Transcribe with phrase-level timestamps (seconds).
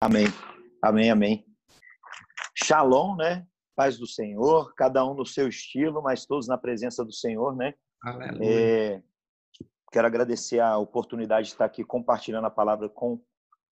[0.00, 0.26] Amém.
[0.82, 1.46] Amém, amém.
[2.54, 3.46] Shalom, né?
[3.74, 7.74] Paz do Senhor, cada um no seu estilo, mas todos na presença do Senhor, né?
[8.42, 9.02] É,
[9.90, 13.22] quero agradecer a oportunidade de estar aqui compartilhando a palavra com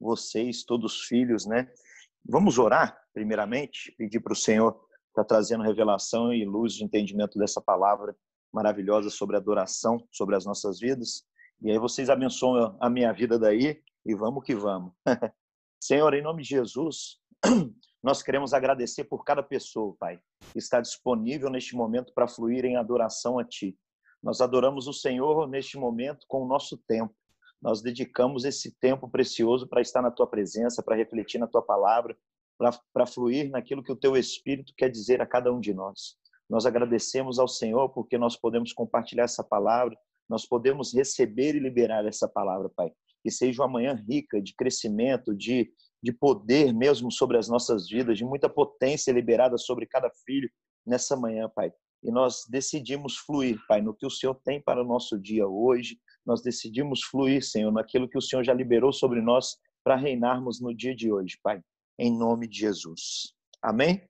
[0.00, 1.71] vocês, todos os filhos, né?
[2.25, 7.61] Vamos orar, primeiramente, pedir para o Senhor estar trazendo revelação e luz de entendimento dessa
[7.61, 8.16] palavra
[8.52, 11.22] maravilhosa sobre adoração, sobre as nossas vidas.
[11.61, 14.93] E aí vocês abençoam a minha vida daí e vamos que vamos.
[15.85, 17.19] Senhor, em nome de Jesus,
[18.03, 20.19] nós queremos agradecer por cada pessoa, Pai,
[20.51, 23.77] que está disponível neste momento para fluir em adoração a Ti.
[24.23, 27.15] Nós adoramos o Senhor neste momento com o nosso tempo.
[27.61, 32.16] Nós dedicamos esse tempo precioso para estar na Tua presença, para refletir na Tua palavra,
[32.91, 36.16] para fluir naquilo que o Teu Espírito quer dizer a cada um de nós.
[36.48, 39.95] Nós agradecemos ao Senhor porque nós podemos compartilhar essa palavra,
[40.30, 42.91] nós podemos receber e liberar essa palavra, Pai
[43.24, 48.19] que seja uma manhã rica de crescimento, de, de poder mesmo sobre as nossas vidas,
[48.19, 50.50] de muita potência liberada sobre cada filho
[50.86, 51.72] nessa manhã, Pai.
[52.02, 55.98] E nós decidimos fluir, Pai, no que o Senhor tem para o nosso dia hoje.
[56.27, 60.77] Nós decidimos fluir, Senhor, naquilo que o Senhor já liberou sobre nós para reinarmos no
[60.77, 61.62] dia de hoje, Pai.
[61.98, 63.33] Em nome de Jesus.
[63.62, 64.06] Amém?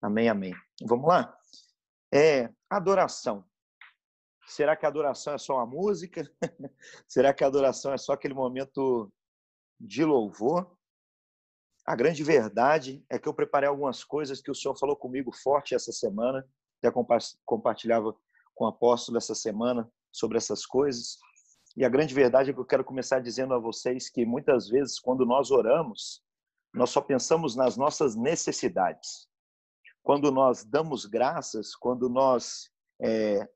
[0.00, 0.54] Amém, amém.
[0.88, 1.36] Vamos lá?
[2.14, 3.44] É, adoração.
[4.46, 6.30] Será que a adoração é só uma música?
[7.06, 9.12] Será que a adoração é só aquele momento
[9.80, 10.76] de louvor?
[11.84, 15.74] A grande verdade é que eu preparei algumas coisas que o Senhor falou comigo forte
[15.74, 16.46] essa semana,
[16.78, 16.92] até
[17.44, 18.14] compartilhava
[18.54, 21.18] com o apóstolo essa semana sobre essas coisas.
[21.76, 25.00] E a grande verdade é que eu quero começar dizendo a vocês que muitas vezes,
[25.00, 26.22] quando nós oramos,
[26.74, 29.26] nós só pensamos nas nossas necessidades.
[30.02, 32.70] Quando nós damos graças, quando nós
[33.00, 33.48] é,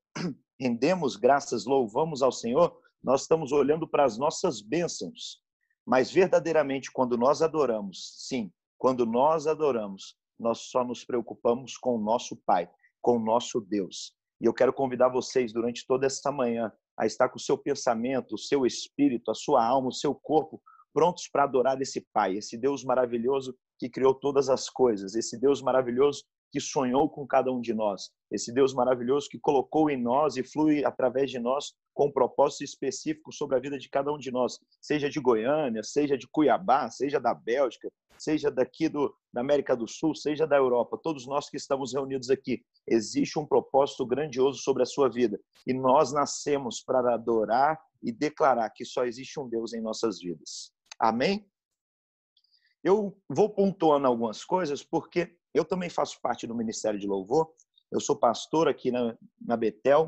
[0.59, 5.41] rendemos graças, louvamos ao Senhor, nós estamos olhando para as nossas bênçãos.
[5.85, 12.01] Mas verdadeiramente, quando nós adoramos, sim, quando nós adoramos, nós só nos preocupamos com o
[12.01, 12.69] nosso Pai,
[13.01, 14.13] com o nosso Deus.
[14.41, 18.35] E eu quero convidar vocês durante toda esta manhã a estar com o seu pensamento,
[18.35, 20.61] o seu espírito, a sua alma, o seu corpo
[20.93, 25.61] prontos para adorar esse Pai, esse Deus maravilhoso que criou todas as coisas, esse Deus
[25.61, 26.25] maravilhoso
[26.57, 30.43] que sonhou com cada um de nós, esse Deus maravilhoso que colocou em nós e
[30.43, 34.31] flui através de nós com um propósito específico sobre a vida de cada um de
[34.31, 39.77] nós, seja de Goiânia, seja de Cuiabá, seja da Bélgica, seja daqui do, da América
[39.77, 44.59] do Sul, seja da Europa, todos nós que estamos reunidos aqui, existe um propósito grandioso
[44.63, 49.47] sobre a sua vida e nós nascemos para adorar e declarar que só existe um
[49.47, 50.73] Deus em nossas vidas.
[50.99, 51.47] Amém?
[52.87, 57.53] Eu vou pontuando algumas coisas porque eu também faço parte do Ministério de Louvor.
[57.91, 60.07] Eu sou pastor aqui na, na Betel.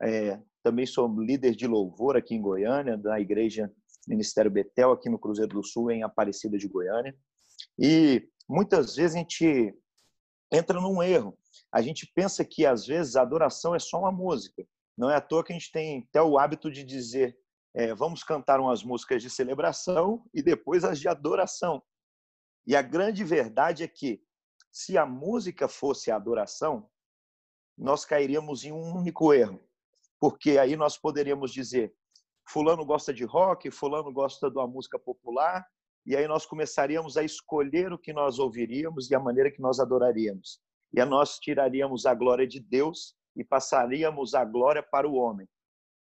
[0.00, 3.70] É, também sou líder de louvor aqui em Goiânia, da igreja
[4.08, 7.14] Ministério Betel, aqui no Cruzeiro do Sul, em Aparecida de Goiânia.
[7.78, 9.78] E muitas vezes a gente
[10.50, 11.36] entra num erro.
[11.70, 14.66] A gente pensa que, às vezes, a adoração é só uma música.
[14.96, 17.36] Não é à toa que a gente tem até o hábito de dizer
[17.74, 21.82] é, vamos cantar umas músicas de celebração e depois as de adoração.
[22.66, 24.22] E a grande verdade é que
[24.70, 26.88] se a música fosse a adoração,
[27.76, 29.60] nós cairíamos em um único erro,
[30.20, 31.92] porque aí nós poderíamos dizer:
[32.48, 35.66] Fulano gosta de rock, Fulano gosta de uma música popular,
[36.06, 39.80] e aí nós começaríamos a escolher o que nós ouviríamos e a maneira que nós
[39.80, 40.60] adoraríamos.
[40.92, 45.48] E nós tiraríamos a glória de Deus e passaríamos a glória para o homem.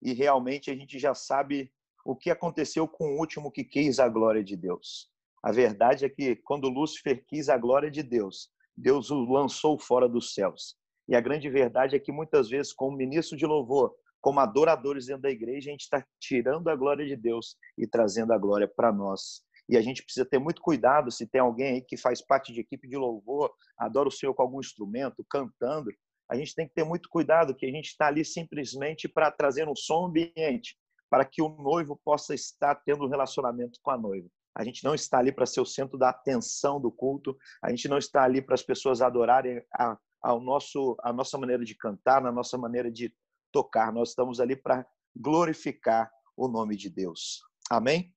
[0.02, 1.72] E realmente a gente já sabe
[2.04, 5.08] o que aconteceu com o último que quis a glória de Deus.
[5.42, 10.08] A verdade é que quando Lúcifer quis a glória de Deus, Deus o lançou fora
[10.08, 10.76] dos céus.
[11.08, 15.22] E a grande verdade é que muitas vezes, como ministro de louvor, como adoradores dentro
[15.22, 18.92] da igreja, a gente está tirando a glória de Deus e trazendo a glória para
[18.92, 19.42] nós.
[19.68, 22.60] E a gente precisa ter muito cuidado se tem alguém aí que faz parte de
[22.60, 25.91] equipe de louvor, adora o Senhor com algum instrumento, cantando.
[26.32, 29.69] A gente tem que ter muito cuidado que a gente está ali simplesmente para trazer
[29.69, 30.78] um som ambiente,
[31.10, 34.26] para que o noivo possa estar tendo um relacionamento com a noiva.
[34.56, 37.36] A gente não está ali para ser o centro da atenção do culto.
[37.62, 41.66] A gente não está ali para as pessoas adorarem a, ao nosso, a nossa maneira
[41.66, 43.15] de cantar, na nossa maneira de
[43.53, 43.92] tocar.
[43.92, 47.42] Nós estamos ali para glorificar o nome de Deus.
[47.71, 48.10] Amém?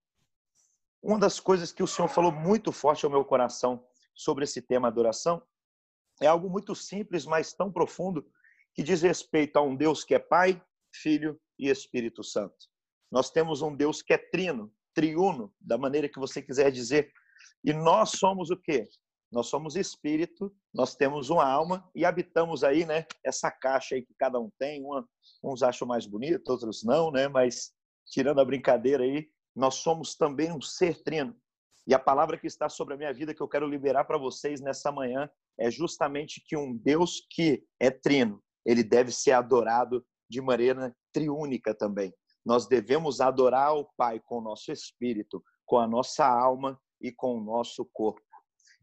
[1.03, 4.87] Uma das coisas que o Senhor falou muito forte ao meu coração sobre esse tema
[4.87, 5.43] adoração
[6.21, 8.25] é algo muito simples, mas tão profundo,
[8.73, 10.61] que diz respeito a um Deus que é Pai,
[10.93, 12.55] Filho e Espírito Santo.
[13.11, 17.11] Nós temos um Deus que é trino, triuno, da maneira que você quiser dizer.
[17.63, 18.87] E nós somos o quê?
[19.31, 23.05] Nós somos espírito, nós temos uma alma e habitamos aí, né?
[23.23, 25.07] Essa caixa aí que cada um tem, uma,
[25.43, 27.27] uns acham mais bonito, outros não, né?
[27.27, 27.73] Mas
[28.05, 31.35] tirando a brincadeira aí, nós somos também um ser trino.
[31.87, 34.61] E a palavra que está sobre a minha vida que eu quero liberar para vocês
[34.61, 35.29] nessa manhã
[35.59, 41.73] é justamente que um Deus que é trino, ele deve ser adorado de maneira triúnica
[41.73, 42.13] também.
[42.45, 47.37] Nós devemos adorar o Pai com o nosso espírito, com a nossa alma e com
[47.37, 48.21] o nosso corpo.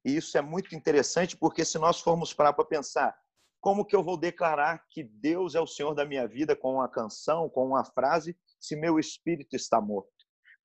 [0.04, 3.16] E isso é muito interessante porque se nós formos parar para pensar,
[3.60, 6.88] como que eu vou declarar que Deus é o Senhor da minha vida com uma
[6.88, 10.10] canção, com uma frase, se meu espírito está morto?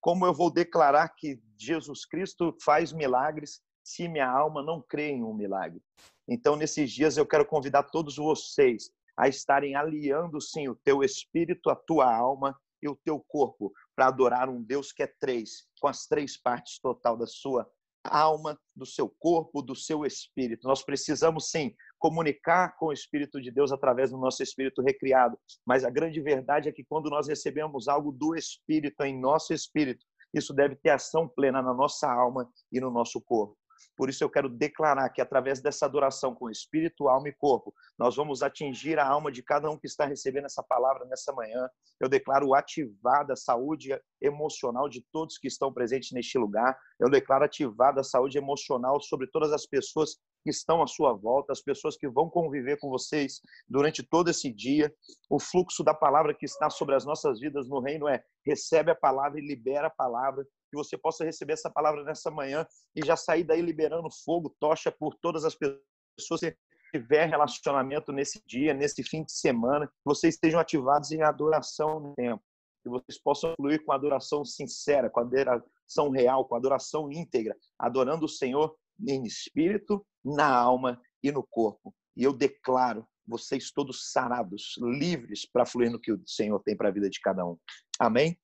[0.01, 5.23] Como eu vou declarar que Jesus Cristo faz milagres se minha alma não crê em
[5.23, 5.81] um milagre?
[6.27, 11.69] Então, nesses dias, eu quero convidar todos vocês a estarem aliando, sim, o teu espírito,
[11.69, 15.87] a tua alma e o teu corpo para adorar um Deus que é três, com
[15.87, 17.65] as três partes total da sua
[18.03, 20.67] alma, do seu corpo, do seu espírito.
[20.67, 25.37] Nós precisamos, sim, comunicar com o Espírito de Deus através do nosso espírito recriado.
[25.65, 30.05] Mas a grande verdade é que quando nós recebemos algo do Espírito em nosso espírito,
[30.33, 33.57] isso deve ter ação plena na nossa alma e no nosso corpo.
[33.95, 38.15] Por isso eu quero declarar que através dessa adoração com espírito, alma e corpo, nós
[38.15, 41.69] vamos atingir a alma de cada um que está recebendo essa palavra nessa manhã.
[41.99, 43.89] Eu declaro ativada a saúde
[44.21, 46.77] emocional de todos que estão presentes neste lugar.
[46.99, 51.51] Eu declaro ativada a saúde emocional sobre todas as pessoas que estão à sua volta,
[51.51, 54.93] as pessoas que vão conviver com vocês durante todo esse dia.
[55.29, 58.95] O fluxo da palavra que está sobre as nossas vidas no reino é recebe a
[58.95, 62.65] palavra e libera a palavra que você possa receber essa palavra nessa manhã
[62.95, 66.57] e já sair daí liberando fogo, tocha por todas as pessoas que
[66.91, 72.15] tiver relacionamento nesse dia, nesse fim de semana, que vocês estejam ativados em adoração no
[72.15, 72.43] tempo,
[72.83, 78.29] que vocês possam fluir com adoração sincera, com adoração real, com adoração íntegra, adorando o
[78.29, 78.75] Senhor
[79.07, 81.93] em espírito, na alma e no corpo.
[82.15, 86.87] E eu declaro vocês todos sarados, livres para fluir no que o Senhor tem para
[86.87, 87.57] a vida de cada um.
[87.99, 88.39] Amém?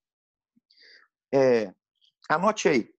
[1.33, 1.73] É,
[2.29, 2.93] Anote aí.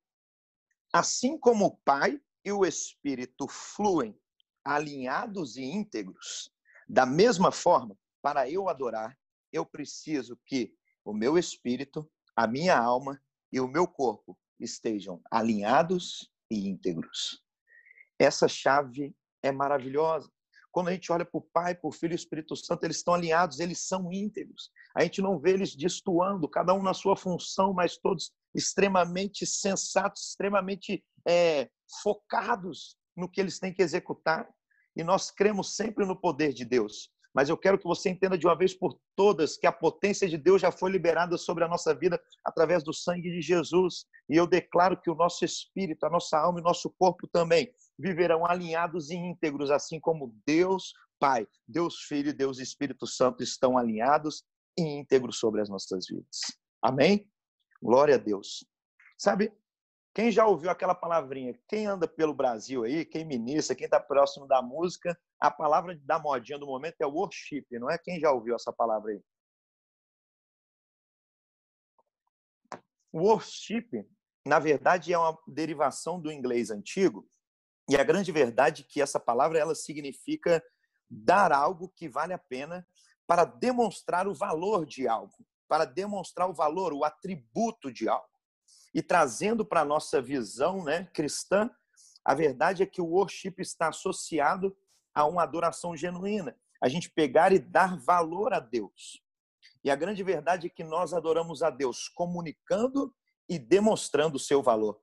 [0.92, 4.18] Assim como o Pai e o Espírito fluem
[4.64, 6.50] alinhados e íntegros,
[6.88, 9.18] da mesma forma, para eu adorar,
[9.52, 10.74] eu preciso que
[11.04, 13.20] o meu espírito, a minha alma
[13.52, 17.42] e o meu corpo estejam alinhados e íntegros.
[18.18, 20.30] Essa chave é maravilhosa.
[20.72, 22.96] Quando a gente olha para o Pai, para o Filho e o Espírito Santo, eles
[22.96, 24.70] estão alinhados, eles são íntegros.
[24.96, 30.28] A gente não vê eles destoando, cada um na sua função, mas todos extremamente sensatos,
[30.28, 31.68] extremamente é,
[32.02, 34.48] focados no que eles têm que executar.
[34.96, 37.10] E nós cremos sempre no poder de Deus.
[37.34, 40.38] Mas eu quero que você entenda de uma vez por todas que a potência de
[40.38, 44.06] Deus já foi liberada sobre a nossa vida através do sangue de Jesus.
[44.30, 47.72] E eu declaro que o nosso espírito, a nossa alma e o nosso corpo também
[47.98, 53.76] viverão alinhados e íntegros, assim como Deus Pai, Deus Filho e Deus Espírito Santo estão
[53.76, 54.44] alinhados
[54.78, 56.38] e íntegros sobre as nossas vidas.
[56.82, 57.28] Amém?
[57.84, 58.66] Glória a Deus.
[59.18, 59.52] Sabe,
[60.14, 61.54] quem já ouviu aquela palavrinha?
[61.68, 66.18] Quem anda pelo Brasil aí, quem ministra, quem está próximo da música, a palavra da
[66.18, 67.98] modinha do momento é worship, não é?
[67.98, 69.22] Quem já ouviu essa palavra aí?
[73.12, 74.08] Worship,
[74.46, 77.28] na verdade, é uma derivação do inglês antigo,
[77.86, 80.64] e a grande verdade é que essa palavra ela significa
[81.10, 82.88] dar algo que vale a pena
[83.26, 85.36] para demonstrar o valor de algo
[85.68, 88.28] para demonstrar o valor, o atributo de algo.
[88.94, 91.70] E trazendo para a nossa visão né, cristã,
[92.24, 94.76] a verdade é que o worship está associado
[95.14, 96.56] a uma adoração genuína.
[96.82, 99.22] A gente pegar e dar valor a Deus.
[99.82, 103.14] E a grande verdade é que nós adoramos a Deus comunicando
[103.48, 105.00] e demonstrando o seu valor.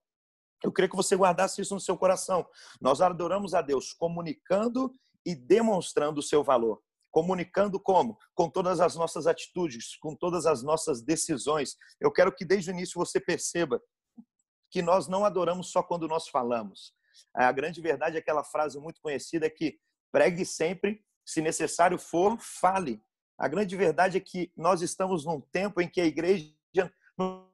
[0.63, 2.47] Eu queria que você guardasse isso no seu coração.
[2.79, 4.93] Nós adoramos a Deus comunicando
[5.25, 6.81] e demonstrando o seu valor.
[7.11, 8.17] Comunicando como?
[8.33, 11.75] Com todas as nossas atitudes, com todas as nossas decisões.
[11.99, 13.81] Eu quero que desde o início você perceba
[14.71, 16.93] que nós não adoramos só quando nós falamos.
[17.35, 19.77] A grande verdade é aquela frase muito conhecida que
[20.11, 23.03] pregue sempre, se necessário for, fale.
[23.37, 26.53] A grande verdade é que nós estamos num tempo em que a igreja
[27.17, 27.49] não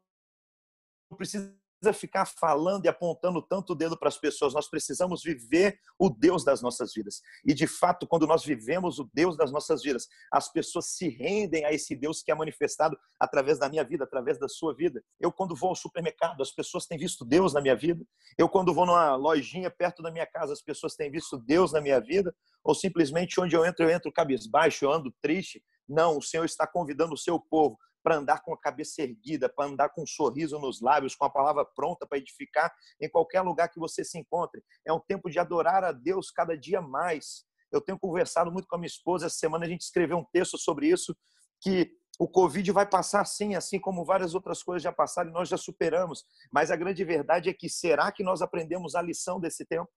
[1.16, 1.56] precisa
[1.94, 6.44] ficar falando e apontando tanto o dedo para as pessoas, nós precisamos viver o Deus
[6.44, 7.22] das nossas vidas.
[7.46, 11.66] E de fato, quando nós vivemos o Deus das nossas vidas, as pessoas se rendem
[11.66, 15.04] a esse Deus que é manifestado através da minha vida, através da sua vida.
[15.20, 18.04] Eu, quando vou ao supermercado, as pessoas têm visto Deus na minha vida.
[18.38, 21.82] Eu, quando vou numa lojinha perto da minha casa, as pessoas têm visto Deus na
[21.82, 22.36] minha vida.
[22.64, 25.64] Ou simplesmente onde eu entro, eu entro cabisbaixo, eu ando triste.
[25.88, 29.66] Não, o Senhor está convidando o seu povo para andar com a cabeça erguida, para
[29.66, 33.68] andar com um sorriso nos lábios, com a palavra pronta para edificar em qualquer lugar
[33.68, 34.64] que você se encontre.
[34.86, 37.44] É um tempo de adorar a Deus cada dia mais.
[37.70, 40.58] Eu tenho conversado muito com a minha esposa, essa semana a gente escreveu um texto
[40.58, 41.14] sobre isso,
[41.60, 45.48] que O Covid vai passar sim, assim como várias outras coisas já passaram e nós
[45.48, 46.26] já superamos.
[46.52, 49.90] Mas a grande verdade é que será que nós aprendemos a lição desse tempo?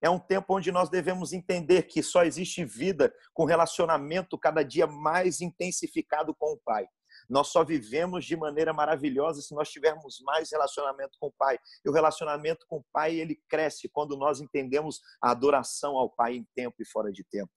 [0.00, 4.86] É um tempo onde nós devemos entender que só existe vida com relacionamento cada dia
[4.86, 6.86] mais intensificado com o Pai.
[7.30, 11.56] Nós só vivemos de maneira maravilhosa se nós tivermos mais relacionamento com o Pai.
[11.84, 16.34] E o relacionamento com o Pai, ele cresce quando nós entendemos a adoração ao Pai
[16.34, 17.50] em tempo e fora de tempo.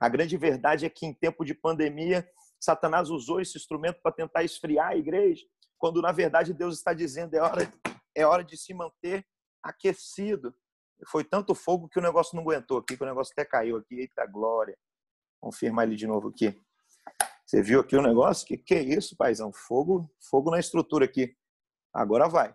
[0.00, 2.26] A grande verdade é que em tempo de pandemia,
[2.60, 5.44] Satanás usou esse instrumento para tentar esfriar a igreja,
[5.76, 7.72] quando na verdade Deus está dizendo é hora,
[8.14, 9.26] é hora de se manter
[9.62, 10.54] aquecido.
[11.08, 13.96] Foi tanto fogo que o negócio não aguentou aqui, que o negócio até caiu aqui.
[14.00, 14.78] Eita glória.
[15.40, 16.58] Confirmar ele de novo aqui.
[17.46, 18.44] Você viu aqui o negócio?
[18.44, 19.52] Que que é isso, paizão?
[19.52, 21.36] Fogo, fogo na estrutura aqui.
[21.92, 22.52] Agora vai.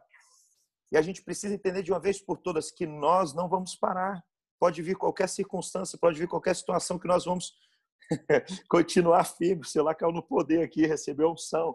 [0.91, 4.21] E a gente precisa entender de uma vez por todas que nós não vamos parar.
[4.60, 7.53] Pode vir qualquer circunstância, pode vir qualquer situação que nós vamos
[8.69, 9.65] continuar firme.
[9.65, 11.74] Sei lá, caiu no poder aqui, recebeu unção.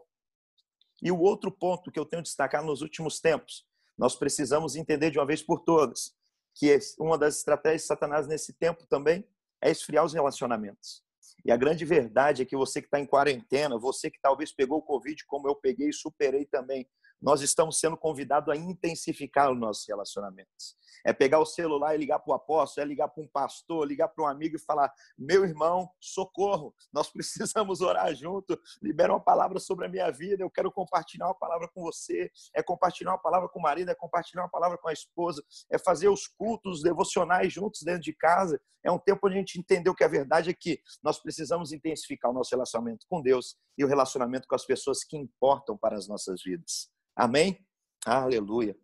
[1.03, 5.19] E o outro ponto que eu tenho destacado nos últimos tempos, nós precisamos entender de
[5.19, 6.15] uma vez por todas
[6.55, 9.27] que uma das estratégias de Satanás nesse tempo também
[9.63, 11.06] é esfriar os relacionamentos.
[11.45, 14.79] E a grande verdade é que você que está em quarentena, você que talvez pegou
[14.79, 16.87] o Covid como eu peguei e superei também,
[17.21, 20.77] nós estamos sendo convidados a intensificar os nossos relacionamentos.
[21.05, 24.09] É pegar o celular e ligar para o apóstolo, é ligar para um pastor, ligar
[24.09, 29.59] para um amigo e falar: meu irmão, socorro, nós precisamos orar junto, libera uma palavra
[29.59, 33.49] sobre a minha vida, eu quero compartilhar uma palavra com você, é compartilhar uma palavra
[33.49, 37.53] com o marido, é compartilhar uma palavra com a esposa, é fazer os cultos devocionais
[37.53, 38.61] juntos dentro de casa.
[38.85, 42.31] É um tempo onde a gente entendeu que a verdade é que nós precisamos intensificar
[42.31, 46.07] o nosso relacionamento com Deus e o relacionamento com as pessoas que importam para as
[46.07, 46.89] nossas vidas.
[47.17, 47.67] Amém?
[48.05, 48.77] Aleluia.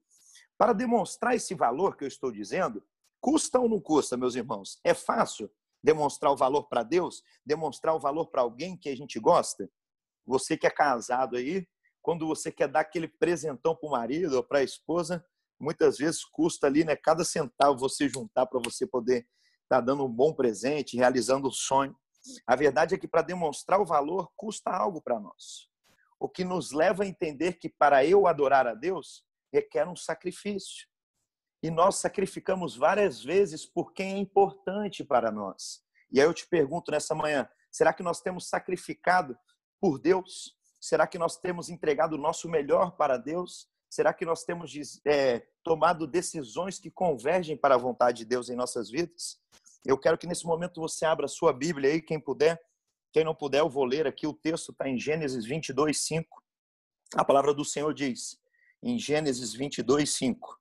[0.57, 2.83] Para demonstrar esse valor que eu estou dizendo,
[3.21, 4.81] custa ou não custa, meus irmãos?
[4.83, 5.51] É fácil
[5.85, 7.23] demonstrar o valor para Deus?
[7.45, 9.71] Demonstrar o valor para alguém que a gente gosta?
[10.25, 11.69] Você que é casado aí,
[12.01, 15.23] quando você quer dar aquele presentão para o marido ou para a esposa,
[15.61, 19.27] muitas vezes custa ali, né, cada centavo você juntar para você poder
[19.65, 21.95] estar tá dando um bom presente, realizando o sonho.
[22.47, 25.72] A verdade é que para demonstrar o valor custa algo para nós
[26.23, 30.87] o que nos leva a entender que para eu adorar a Deus requer um sacrifício.
[31.61, 35.83] E nós sacrificamos várias vezes por quem é importante para nós.
[36.13, 39.37] E aí eu te pergunto nessa manhã: será que nós temos sacrificado
[39.81, 40.57] por Deus?
[40.81, 43.69] Será que nós temos entregado o nosso melhor para Deus?
[43.91, 44.73] Será que nós temos
[45.05, 49.41] é, tomado decisões que convergem para a vontade de Deus em nossas vidas?
[49.85, 52.63] Eu quero que nesse momento você abra a sua Bíblia aí, quem puder,
[53.13, 54.27] quem não puder, eu vou ler aqui.
[54.27, 56.43] O texto está em Gênesis 22, 5.
[57.15, 58.41] A palavra do Senhor diz,
[58.83, 60.59] em Gênesis 22, 5.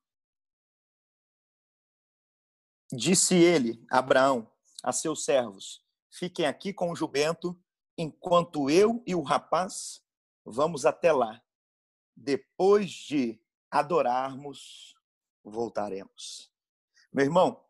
[2.91, 4.51] Disse ele, Abraão,
[4.83, 7.57] a seus servos: Fiquem aqui com o jumento,
[7.97, 10.03] enquanto eu e o rapaz
[10.43, 11.41] vamos até lá.
[12.13, 14.93] Depois de adorarmos,
[15.41, 16.51] voltaremos.
[17.13, 17.63] Meu irmão,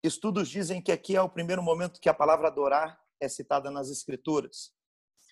[0.00, 3.90] estudos dizem que aqui é o primeiro momento que a palavra adorar é citada nas
[3.90, 4.72] Escrituras.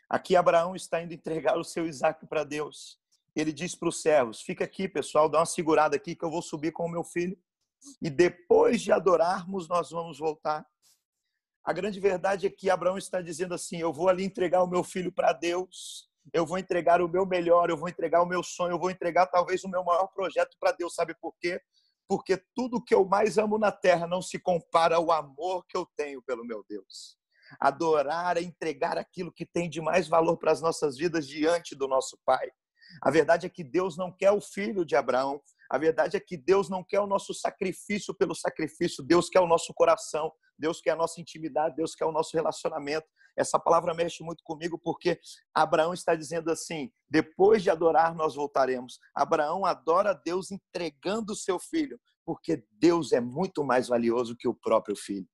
[0.09, 2.99] Aqui Abraão está indo entregar o seu Isaac para Deus.
[3.35, 6.43] Ele diz para os servos: Fica aqui, pessoal, dá uma segurada aqui que eu vou
[6.43, 7.37] subir com o meu filho.
[8.01, 10.65] E depois de adorarmos, nós vamos voltar.
[11.65, 14.85] A grande verdade é que Abraão está dizendo assim: Eu vou ali entregar o meu
[14.85, 16.09] filho para Deus.
[16.33, 19.27] Eu vou entregar o meu melhor, eu vou entregar o meu sonho, eu vou entregar
[19.27, 20.95] talvez o meu maior projeto para Deus.
[20.95, 21.61] Sabe por quê?
[22.09, 25.87] Porque tudo que eu mais amo na terra não se compara ao amor que eu
[25.97, 27.17] tenho pelo meu Deus
[27.61, 32.19] adorar, entregar aquilo que tem de mais valor para as nossas vidas diante do nosso
[32.25, 32.51] Pai.
[33.03, 36.37] A verdade é que Deus não quer o filho de Abraão, a verdade é que
[36.37, 40.91] Deus não quer o nosso sacrifício pelo sacrifício, Deus quer o nosso coração, Deus quer
[40.91, 43.07] a nossa intimidade, Deus quer o nosso relacionamento.
[43.37, 45.21] Essa palavra mexe muito comigo porque
[45.55, 48.99] Abraão está dizendo assim: depois de adorar, nós voltaremos.
[49.15, 54.55] Abraão adora Deus entregando o seu filho, porque Deus é muito mais valioso que o
[54.55, 55.29] próprio filho.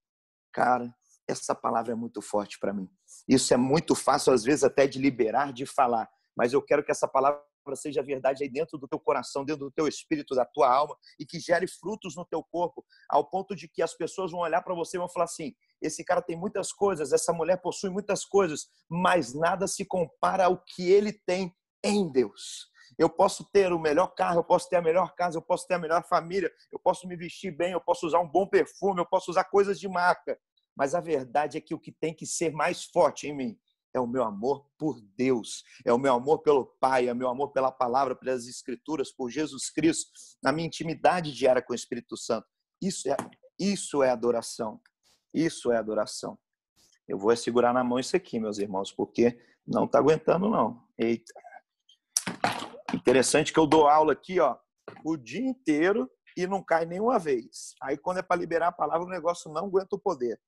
[0.53, 0.93] Cara,
[1.33, 2.89] essa palavra é muito forte para mim.
[3.29, 6.91] Isso é muito fácil, às vezes, até de liberar, de falar, mas eu quero que
[6.91, 7.43] essa palavra
[7.75, 11.25] seja verdade aí dentro do teu coração, dentro do teu espírito, da tua alma e
[11.25, 14.75] que gere frutos no teu corpo, ao ponto de que as pessoas vão olhar para
[14.75, 18.67] você e vão falar assim: esse cara tem muitas coisas, essa mulher possui muitas coisas,
[18.89, 22.71] mas nada se compara ao que ele tem em Deus.
[22.99, 25.75] Eu posso ter o melhor carro, eu posso ter a melhor casa, eu posso ter
[25.75, 29.07] a melhor família, eu posso me vestir bem, eu posso usar um bom perfume, eu
[29.07, 30.39] posso usar coisas de marca,
[30.77, 33.59] mas a verdade é que o que tem que ser mais forte em mim
[33.95, 37.29] é o meu amor por Deus, é o meu amor pelo Pai, é o meu
[37.29, 40.11] amor pela palavra, pelas Escrituras, por Jesus Cristo,
[40.43, 42.47] na minha intimidade diária com o Espírito Santo.
[42.81, 43.17] Isso é,
[43.59, 44.81] isso é adoração.
[45.33, 46.39] Isso é adoração.
[47.07, 50.83] Eu vou segurar na mão isso aqui, meus irmãos, porque não está aguentando, não.
[50.99, 51.33] Eita.
[52.95, 54.57] Interessante que eu dou aula aqui, ó,
[55.05, 57.75] o dia inteiro e não cai nenhuma vez.
[57.83, 60.41] Aí, quando é para liberar a palavra, o negócio não aguenta o poder.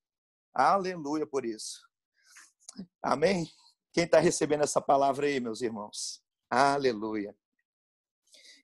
[0.55, 1.81] Aleluia por isso.
[3.03, 3.51] Amém?
[3.93, 6.23] Quem está recebendo essa palavra aí, meus irmãos?
[6.49, 7.37] Aleluia.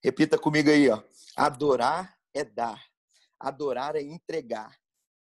[0.02, 1.02] Repita comigo aí, ó.
[1.36, 2.80] Adorar é dar.
[3.38, 4.78] Adorar é entregar.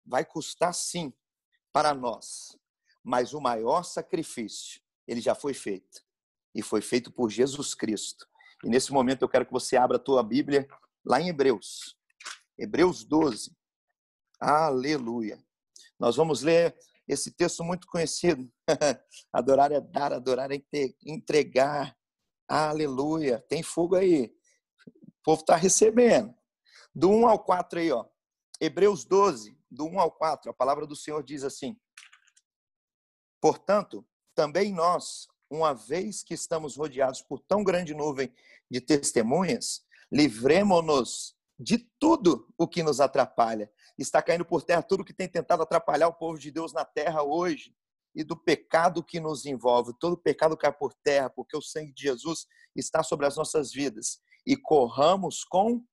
[0.06, 1.14] Vai custar sim
[1.72, 2.58] para nós,
[3.04, 6.02] mas o maior sacrifício, ele já foi feito.
[6.54, 8.28] E foi feito por Jesus Cristo.
[8.64, 10.68] E nesse momento eu quero que você abra a tua Bíblia
[11.04, 11.98] lá em Hebreus.
[12.58, 13.56] Hebreus 12.
[14.40, 15.44] Aleluia.
[16.00, 16.76] Nós vamos ler
[17.08, 18.52] esse texto muito conhecido.
[19.32, 20.62] adorar é dar, adorar é
[21.06, 21.96] entregar.
[22.48, 23.44] Aleluia.
[23.48, 24.34] Tem fogo aí.
[24.88, 26.34] O povo está recebendo.
[26.94, 28.06] Do 1 ao 4 aí, ó.
[28.62, 31.78] Hebreus 12, do 1 ao 4, a palavra do Senhor diz assim:
[33.42, 38.34] Portanto, também nós, uma vez que estamos rodeados por tão grande nuvem
[38.70, 43.72] de testemunhas, livremos-nos de tudo o que nos atrapalha.
[43.98, 47.24] Está caindo por terra tudo que tem tentado atrapalhar o povo de Deus na terra
[47.24, 47.76] hoje
[48.16, 49.94] e do pecado que nos envolve.
[50.00, 52.46] Todo pecado cai por terra, porque o sangue de Jesus
[52.76, 55.84] está sobre as nossas vidas e corramos com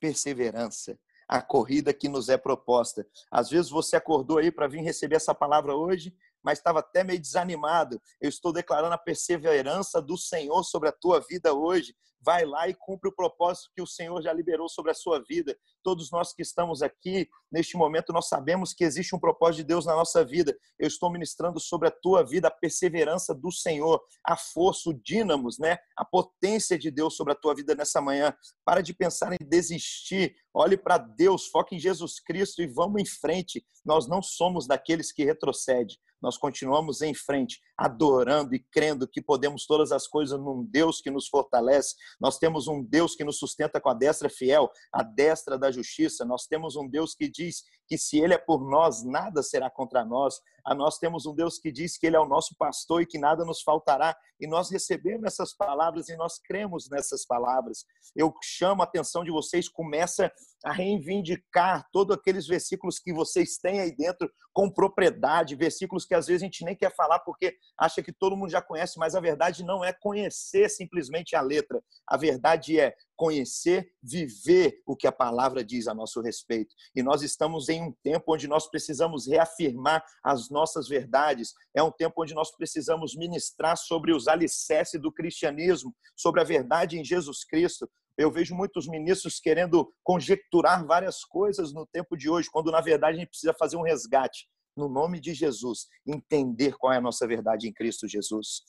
[0.00, 0.98] perseverança
[1.28, 3.06] a corrida que nos é proposta.
[3.30, 7.18] Às vezes você acordou aí para vir receber essa palavra hoje, mas estava até meio
[7.18, 8.00] desanimado.
[8.20, 11.96] Eu estou declarando a perseverança do Senhor sobre a tua vida hoje.
[12.24, 15.56] Vai lá e cumpre o propósito que o Senhor já liberou sobre a sua vida.
[15.82, 19.84] Todos nós que estamos aqui, neste momento, nós sabemos que existe um propósito de Deus
[19.84, 20.56] na nossa vida.
[20.78, 25.58] Eu estou ministrando sobre a tua vida a perseverança do Senhor, a força, o dínamos,
[25.58, 25.76] né?
[25.96, 28.34] A potência de Deus sobre a tua vida nessa manhã.
[28.64, 30.34] Para de pensar em desistir.
[30.54, 33.66] Olhe para Deus, foque em Jesus Cristo e vamos em frente.
[33.84, 39.66] Nós não somos daqueles que retrocedem nós continuamos em frente, adorando e crendo que podemos
[39.66, 41.94] todas as coisas num Deus que nos fortalece.
[42.20, 46.24] Nós temos um Deus que nos sustenta com a destra fiel, a destra da justiça.
[46.24, 50.04] Nós temos um Deus que diz que se Ele é por nós, nada será contra
[50.04, 50.40] nós.
[50.64, 53.18] A nós temos um Deus que diz que Ele é o nosso pastor e que
[53.18, 54.16] nada nos faltará.
[54.40, 57.84] E nós recebemos essas palavras e nós cremos nessas palavras.
[58.16, 60.32] Eu chamo a atenção de vocês, começa
[60.64, 66.26] a reivindicar todos aqueles versículos que vocês têm aí dentro com propriedade, versículos que às
[66.26, 69.20] vezes a gente nem quer falar porque acha que todo mundo já conhece, mas a
[69.20, 71.82] verdade não é conhecer simplesmente a letra.
[72.06, 76.74] A verdade é conhecer, viver o que a palavra diz a nosso respeito.
[76.94, 81.90] E nós estamos em um tempo onde nós precisamos reafirmar as nossas verdades, é um
[81.90, 87.44] tempo onde nós precisamos ministrar sobre os alicerces do cristianismo, sobre a verdade em Jesus
[87.44, 87.88] Cristo.
[88.16, 93.16] Eu vejo muitos ministros querendo conjecturar várias coisas no tempo de hoje, quando na verdade
[93.16, 94.46] a gente precisa fazer um resgate
[94.76, 98.62] no nome de Jesus, entender qual é a nossa verdade em Cristo Jesus.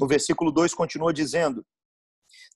[0.00, 1.64] O versículo 2 continua dizendo: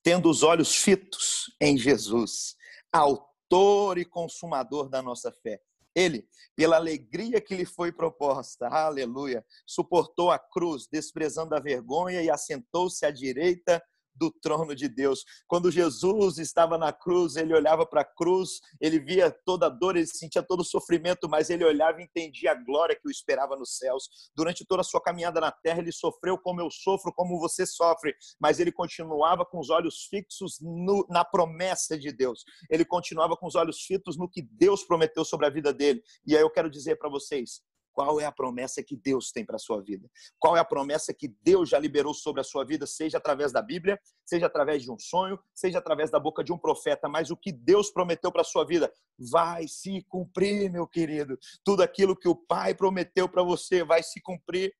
[0.03, 2.55] tendo os olhos fitos em Jesus,
[2.91, 5.61] autor e consumador da nossa fé.
[5.95, 12.29] Ele, pela alegria que lhe foi proposta, aleluia, suportou a cruz, desprezando a vergonha e
[12.29, 13.81] assentou-se à direita
[14.15, 15.23] do trono de Deus.
[15.47, 19.95] Quando Jesus estava na cruz, ele olhava para a cruz, ele via toda a dor,
[19.95, 23.55] ele sentia todo o sofrimento, mas ele olhava e entendia a glória que o esperava
[23.55, 24.07] nos céus.
[24.35, 28.15] Durante toda a sua caminhada na terra, ele sofreu como eu sofro, como você sofre,
[28.39, 32.43] mas ele continuava com os olhos fixos no, na promessa de Deus.
[32.69, 36.01] Ele continuava com os olhos fitos no que Deus prometeu sobre a vida dele.
[36.25, 37.61] E aí eu quero dizer para vocês,
[37.93, 40.09] qual é a promessa que Deus tem para a sua vida?
[40.39, 43.61] Qual é a promessa que Deus já liberou sobre a sua vida, seja através da
[43.61, 47.37] Bíblia, seja através de um sonho, seja através da boca de um profeta, mas o
[47.37, 51.37] que Deus prometeu para a sua vida vai se cumprir, meu querido.
[51.63, 54.73] Tudo aquilo que o Pai prometeu para você vai se cumprir.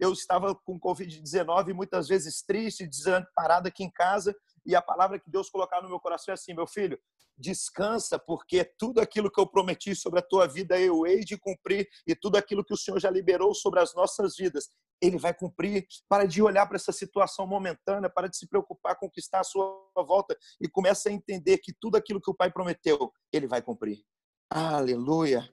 [0.00, 4.34] Eu estava com Covid-19 muitas vezes triste, desamparado aqui em casa,
[4.66, 6.98] e a palavra que Deus colocar no meu coração é assim, meu filho,
[7.38, 11.88] descansa, porque tudo aquilo que eu prometi sobre a tua vida eu hei de cumprir,
[12.06, 14.68] e tudo aquilo que o Senhor já liberou sobre as nossas vidas,
[15.00, 15.86] Ele vai cumprir.
[16.08, 19.40] Para de olhar para essa situação momentânea, para de se preocupar com o que está
[19.40, 23.46] à sua volta, e começa a entender que tudo aquilo que o Pai prometeu, Ele
[23.46, 24.02] vai cumprir.
[24.50, 25.48] Aleluia.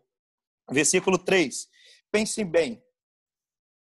[0.72, 1.68] Versículo 3.
[2.10, 2.82] Pensem bem,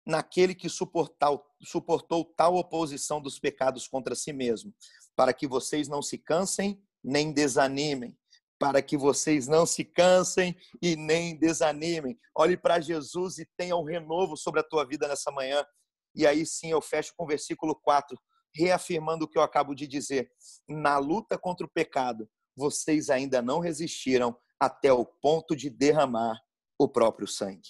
[0.05, 4.73] naquele que suportou, suportou tal oposição dos pecados contra si mesmo,
[5.15, 8.17] para que vocês não se cansem nem desanimem,
[8.59, 12.17] para que vocês não se cansem e nem desanimem.
[12.35, 15.65] Olhe para Jesus e tenha um renovo sobre a tua vida nessa manhã.
[16.13, 18.17] E aí sim eu fecho com o versículo 4,
[18.53, 20.31] reafirmando o que eu acabo de dizer.
[20.67, 26.39] Na luta contra o pecado, vocês ainda não resistiram até o ponto de derramar
[26.77, 27.69] o próprio sangue.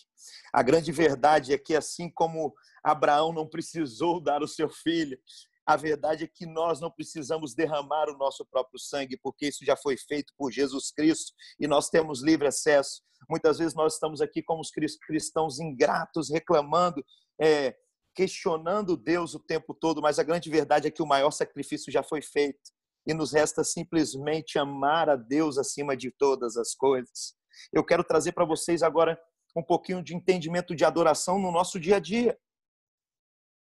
[0.53, 5.17] A grande verdade é que, assim como Abraão não precisou dar o seu filho,
[5.65, 9.75] a verdade é que nós não precisamos derramar o nosso próprio sangue, porque isso já
[9.75, 13.01] foi feito por Jesus Cristo e nós temos livre acesso.
[13.29, 17.03] Muitas vezes nós estamos aqui como os cristãos ingratos, reclamando,
[17.39, 17.75] é,
[18.15, 22.03] questionando Deus o tempo todo, mas a grande verdade é que o maior sacrifício já
[22.03, 22.71] foi feito
[23.07, 27.35] e nos resta simplesmente amar a Deus acima de todas as coisas.
[27.71, 29.19] Eu quero trazer para vocês agora
[29.55, 32.37] um pouquinho de entendimento de adoração no nosso dia a dia.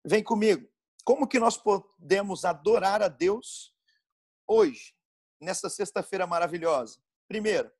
[0.05, 0.70] Vem comigo.
[1.03, 3.73] Como que nós podemos adorar a Deus
[4.47, 4.93] hoje,
[5.39, 7.01] nessa sexta-feira maravilhosa?
[7.27, 7.71] Primeiro,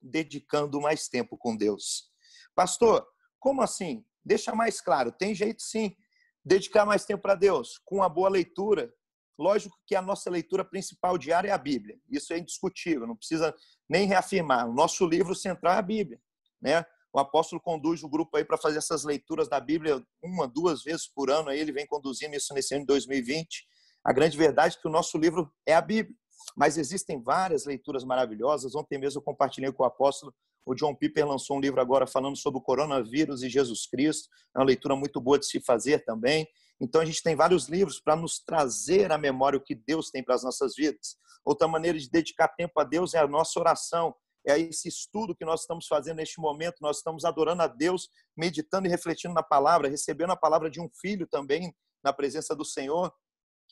[0.00, 2.10] dedicando mais tempo com Deus.
[2.54, 3.06] Pastor,
[3.38, 4.04] como assim?
[4.24, 5.12] Deixa mais claro.
[5.12, 5.96] Tem jeito sim.
[6.44, 8.92] Dedicar mais tempo para Deus, com uma boa leitura.
[9.38, 11.98] Lógico que a nossa leitura principal diária é a Bíblia.
[12.08, 13.54] Isso é indiscutível, não precisa
[13.88, 14.68] nem reafirmar.
[14.68, 16.20] O nosso livro central é a Bíblia,
[16.60, 16.84] né?
[17.12, 21.06] O apóstolo conduz o grupo aí para fazer essas leituras da Bíblia uma, duas vezes
[21.06, 21.50] por ano.
[21.50, 23.66] Aí ele vem conduzindo isso nesse ano de 2020.
[24.04, 26.16] A grande verdade é que o nosso livro é a Bíblia.
[26.56, 28.74] Mas existem várias leituras maravilhosas.
[28.74, 30.34] Ontem mesmo eu compartilhei com o apóstolo.
[30.64, 34.28] O John Piper lançou um livro agora falando sobre o coronavírus e Jesus Cristo.
[34.56, 36.46] É uma leitura muito boa de se fazer também.
[36.80, 40.22] Então a gente tem vários livros para nos trazer à memória o que Deus tem
[40.24, 41.16] para as nossas vidas.
[41.44, 44.14] Outra maneira de dedicar tempo a Deus é a nossa oração
[44.46, 48.86] é esse estudo que nós estamos fazendo neste momento, nós estamos adorando a Deus, meditando
[48.86, 53.12] e refletindo na palavra, recebendo a palavra de um filho também na presença do Senhor.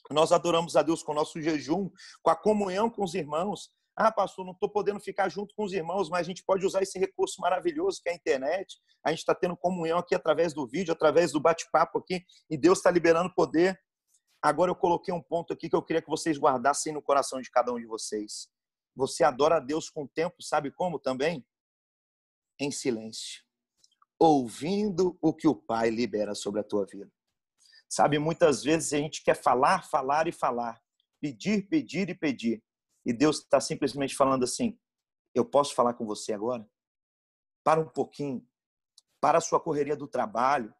[0.09, 1.89] Nós adoramos a Deus com o nosso jejum,
[2.21, 3.69] com a comunhão com os irmãos.
[3.95, 6.81] Ah, pastor, não estou podendo ficar junto com os irmãos, mas a gente pode usar
[6.81, 8.77] esse recurso maravilhoso que é a internet.
[9.05, 12.79] A gente está tendo comunhão aqui através do vídeo, através do bate-papo aqui, e Deus
[12.79, 13.77] está liberando poder.
[14.41, 17.51] Agora eu coloquei um ponto aqui que eu queria que vocês guardassem no coração de
[17.51, 18.47] cada um de vocês.
[18.95, 21.45] Você adora a Deus com o tempo, sabe como também?
[22.59, 23.43] Em silêncio,
[24.19, 27.11] ouvindo o que o Pai libera sobre a tua vida.
[27.89, 30.81] Sabe, muitas vezes a gente quer falar, falar e falar,
[31.19, 32.63] pedir, pedir e pedir.
[33.05, 34.79] E Deus está simplesmente falando assim:
[35.33, 36.65] Eu posso falar com você agora?
[37.63, 38.47] Para um pouquinho,
[39.19, 40.73] para a sua correria do trabalho,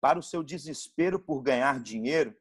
[0.00, 2.36] para o seu desespero por ganhar dinheiro,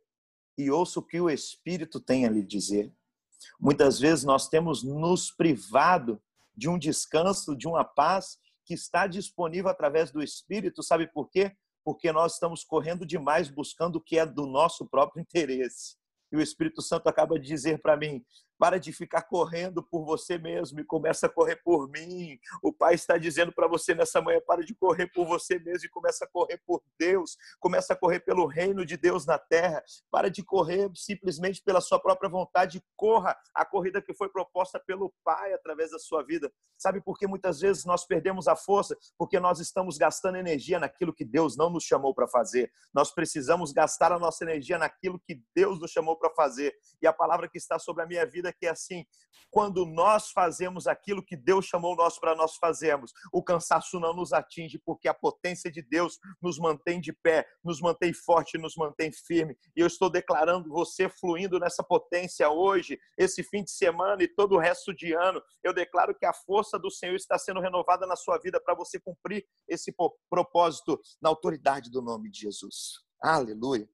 [0.58, 2.92] e ouça o que o Espírito tem a lhe dizer.
[3.60, 6.22] Muitas vezes nós temos nos privado
[6.56, 11.56] de um descanso, de uma paz que está disponível através do Espírito, sabe por quê?
[11.84, 15.96] Porque nós estamos correndo demais buscando o que é do nosso próprio interesse.
[16.32, 18.26] E o Espírito Santo acaba de dizer para mim:
[18.58, 22.40] para de ficar correndo por você mesmo e começa a correr por mim.
[22.62, 25.90] O Pai está dizendo para você nessa manhã: para de correr por você mesmo e
[25.90, 27.38] começa a correr por Deus.
[27.60, 29.84] Começa a correr pelo reino de Deus na terra.
[30.12, 32.84] Para de correr simplesmente pela sua própria vontade.
[32.96, 36.52] Corra a corrida que foi proposta pelo Pai através da sua vida.
[36.78, 38.98] Sabe por que muitas vezes nós perdemos a força?
[39.18, 42.72] Porque nós estamos gastando energia naquilo que Deus não nos chamou para fazer.
[42.94, 46.76] Nós precisamos gastar a nossa energia naquilo que Deus nos chamou para fazer.
[47.02, 49.06] E a palavra que está sobre a minha vida vida que é assim,
[49.50, 54.34] quando nós fazemos aquilo que Deus chamou nós para nós fazermos, o cansaço não nos
[54.34, 59.12] atinge, porque a potência de Deus nos mantém de pé, nos mantém forte, nos mantém
[59.12, 59.58] firme.
[59.76, 64.56] E eu estou declarando você fluindo nessa potência hoje, esse fim de semana e todo
[64.56, 65.42] o resto de ano.
[65.64, 69.00] Eu declaro que a força do Senhor está sendo renovada na sua vida para você
[69.00, 69.94] cumprir esse
[70.30, 73.00] propósito na autoridade do nome de Jesus.
[73.24, 73.88] Aleluia.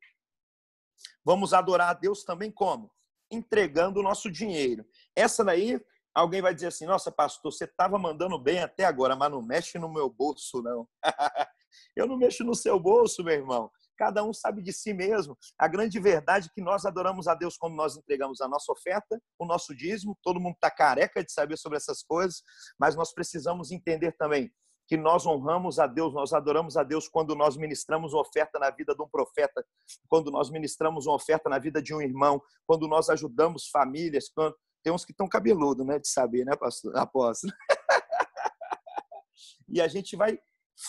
[1.23, 2.91] Vamos adorar a Deus também como?
[3.35, 4.85] Entregando o nosso dinheiro.
[5.15, 5.79] Essa daí,
[6.13, 9.77] alguém vai dizer assim: nossa, pastor, você estava mandando bem até agora, mas não mexe
[9.77, 10.87] no meu bolso, não.
[11.95, 13.69] Eu não mexo no seu bolso, meu irmão.
[13.97, 15.37] Cada um sabe de si mesmo.
[15.57, 19.19] A grande verdade é que nós adoramos a Deus quando nós entregamos a nossa oferta,
[19.39, 20.17] o nosso dízimo.
[20.21, 22.41] Todo mundo está careca de saber sobre essas coisas,
[22.79, 24.51] mas nós precisamos entender também
[24.87, 28.69] que nós honramos a Deus, nós adoramos a Deus quando nós ministramos uma oferta na
[28.69, 29.65] vida de um profeta,
[30.09, 34.55] quando nós ministramos uma oferta na vida de um irmão, quando nós ajudamos famílias, quando...
[34.83, 37.53] tem uns que estão cabeludo, né, de saber, né, pastor, apóstolo.
[39.69, 40.37] e a gente vai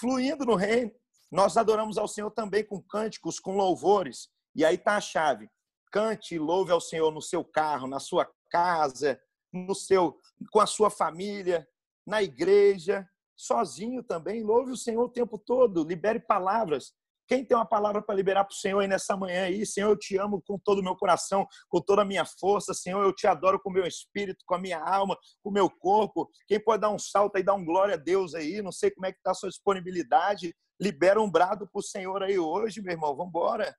[0.01, 0.93] fluindo no reino.
[1.31, 4.29] Nós adoramos ao Senhor também com cânticos, com louvores.
[4.55, 5.49] E aí está a chave.
[5.91, 9.21] Cante e louve ao Senhor no seu carro, na sua casa,
[9.53, 10.19] no seu
[10.51, 11.67] com a sua família,
[12.07, 14.43] na igreja, sozinho também.
[14.43, 16.93] Louve o Senhor o tempo todo, libere palavras.
[17.27, 19.65] Quem tem uma palavra para liberar para o Senhor aí nessa manhã aí?
[19.65, 22.75] Senhor, eu te amo com todo o meu coração, com toda a minha força.
[22.75, 25.71] Senhor, eu te adoro com o meu espírito, com a minha alma, com o meu
[25.71, 26.31] corpo.
[26.47, 28.61] Quem pode dar um salto e dar um glória a Deus aí?
[28.61, 30.55] Não sei como é que está a sua disponibilidade.
[30.79, 33.17] Libera um brado para o Senhor aí hoje, meu irmão.
[33.17, 33.75] Vamos embora.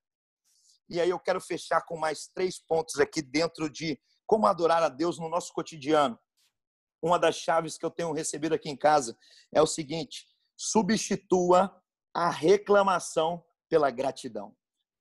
[0.90, 4.90] E aí eu quero fechar com mais três pontos aqui dentro de como adorar a
[4.90, 6.18] Deus no nosso cotidiano
[7.06, 9.16] uma das chaves que eu tenho recebido aqui em casa
[9.54, 10.26] é o seguinte:
[10.58, 11.72] Substitua
[12.12, 14.56] a reclamação pela gratidão.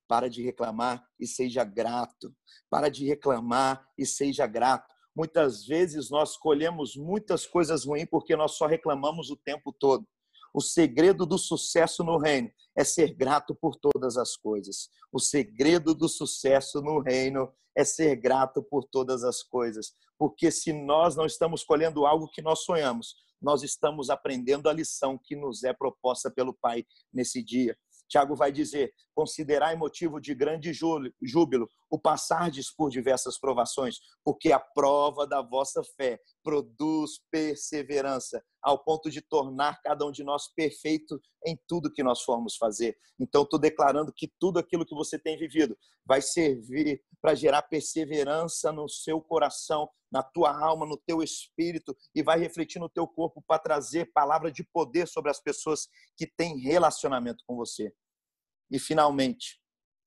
[0.07, 2.35] Para de reclamar e seja grato.
[2.69, 4.93] Para de reclamar e seja grato.
[5.17, 10.07] Muitas vezes nós colhemos muitas coisas ruins porque nós só reclamamos o tempo todo.
[10.55, 14.89] O segredo do sucesso no reino é ser grato por todas as coisas.
[15.13, 19.93] O segredo do sucesso no reino é ser grato por todas as coisas.
[20.17, 25.19] Porque se nós não estamos colhendo algo que nós sonhamos, nós estamos aprendendo a lição
[25.19, 27.77] que nos é proposta pelo Pai nesse dia.
[28.09, 34.59] Tiago vai dizer: considerai motivo de grande júbilo o passardes por diversas provações, porque a
[34.59, 41.21] prova da vossa fé produz perseverança, ao ponto de tornar cada um de nós perfeito
[41.47, 42.97] em tudo que nós formos fazer.
[43.21, 48.73] Então, estou declarando que tudo aquilo que você tem vivido vai servir para gerar perseverança
[48.73, 53.41] no seu coração, na tua alma, no teu espírito e vai refletir no teu corpo
[53.47, 57.95] para trazer palavra de poder sobre as pessoas que têm relacionamento com você.
[58.69, 59.61] E finalmente,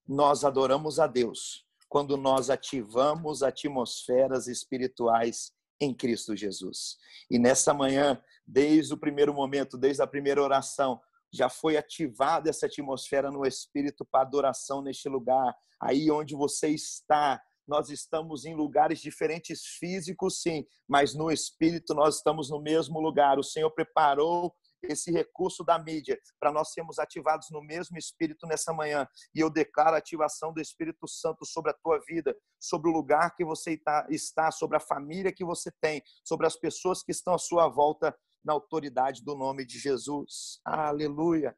[0.05, 6.97] nós adoramos a Deus quando nós ativamos atmosferas espirituais em Cristo Jesus.
[7.29, 10.99] E nessa manhã, desde o primeiro momento, desde a primeira oração,
[11.31, 15.55] já foi ativada essa atmosfera no espírito para adoração neste lugar.
[15.79, 22.17] Aí onde você está, nós estamos em lugares diferentes físicos, sim, mas no espírito nós
[22.17, 23.37] estamos no mesmo lugar.
[23.37, 24.55] O Senhor preparou
[24.89, 29.07] esse recurso da mídia para nós sermos ativados no mesmo espírito nessa manhã.
[29.33, 33.35] E eu declaro a ativação do Espírito Santo sobre a tua vida, sobre o lugar
[33.35, 37.37] que você está, sobre a família que você tem, sobre as pessoas que estão à
[37.37, 40.59] sua volta, na autoridade do nome de Jesus.
[40.63, 41.57] Aleluia.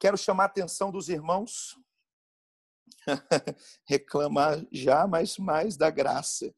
[0.00, 1.78] Quero chamar a atenção dos irmãos.
[3.86, 6.52] Reclamar já, mas mais da graça.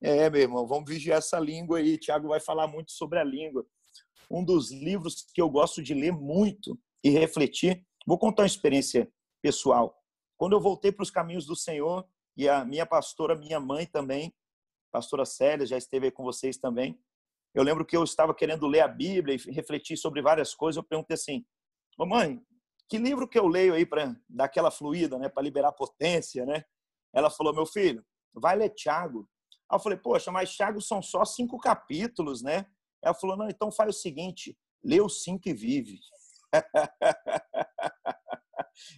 [0.00, 1.96] É, meu irmão, vamos vigiar essa língua aí.
[1.96, 3.64] Tiago vai falar muito sobre a língua
[4.30, 7.84] um dos livros que eu gosto de ler muito e refletir.
[8.06, 9.96] Vou contar uma experiência pessoal.
[10.36, 12.06] Quando eu voltei para os caminhos do Senhor,
[12.36, 14.34] e a minha pastora, minha mãe também,
[14.90, 16.98] pastora Célia, já esteve aí com vocês também.
[17.54, 20.76] Eu lembro que eu estava querendo ler a Bíblia e refletir sobre várias coisas.
[20.76, 21.44] Eu perguntei assim:
[21.98, 22.42] Ô mãe,
[22.88, 26.64] que livro que eu leio aí para dar aquela fluida, né, para liberar potência, né?
[27.12, 29.28] Ela falou: meu filho, vai ler Tiago.
[29.68, 32.66] Aí eu falei: poxa, mas Tiago são só cinco capítulos, né?
[33.02, 35.98] Ela falou: não, então faz o seguinte, lê o cinco e vive.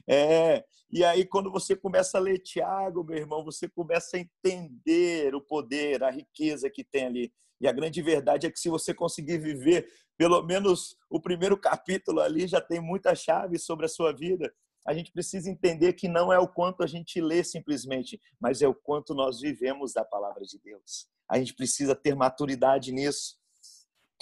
[0.09, 5.35] É, e aí quando você começa a ler Tiago, meu irmão, você começa a entender
[5.35, 7.33] o poder, a riqueza que tem ali.
[7.61, 12.21] E a grande verdade é que se você conseguir viver pelo menos o primeiro capítulo
[12.21, 14.53] ali, já tem muita chave sobre a sua vida.
[14.87, 18.69] A gente precisa entender que não é o quanto a gente lê simplesmente, mas é
[18.69, 21.09] o quanto nós vivemos da palavra de Deus.
[21.29, 23.37] A gente precisa ter maturidade nisso.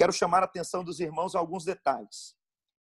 [0.02, 2.34] Quero chamar a atenção dos irmãos a alguns detalhes.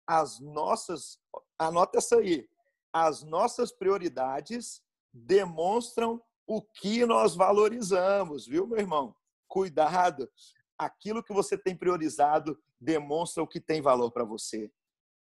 [0.07, 1.19] As nossas,
[1.59, 2.49] anota essa aí,
[2.93, 4.81] as nossas prioridades
[5.13, 9.17] demonstram o que nós valorizamos, viu, meu irmão?
[9.49, 10.31] Cuidado,
[10.79, 14.71] aquilo que você tem priorizado demonstra o que tem valor para você.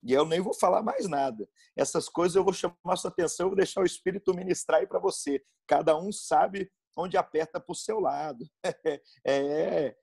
[0.04, 1.50] E eu nem vou falar mais nada.
[1.76, 5.00] Essas coisas eu vou chamar sua atenção, eu vou deixar o Espírito ministrar aí para
[5.00, 5.44] você.
[5.66, 8.48] Cada um sabe onde aperta para o seu lado.
[9.26, 9.98] é,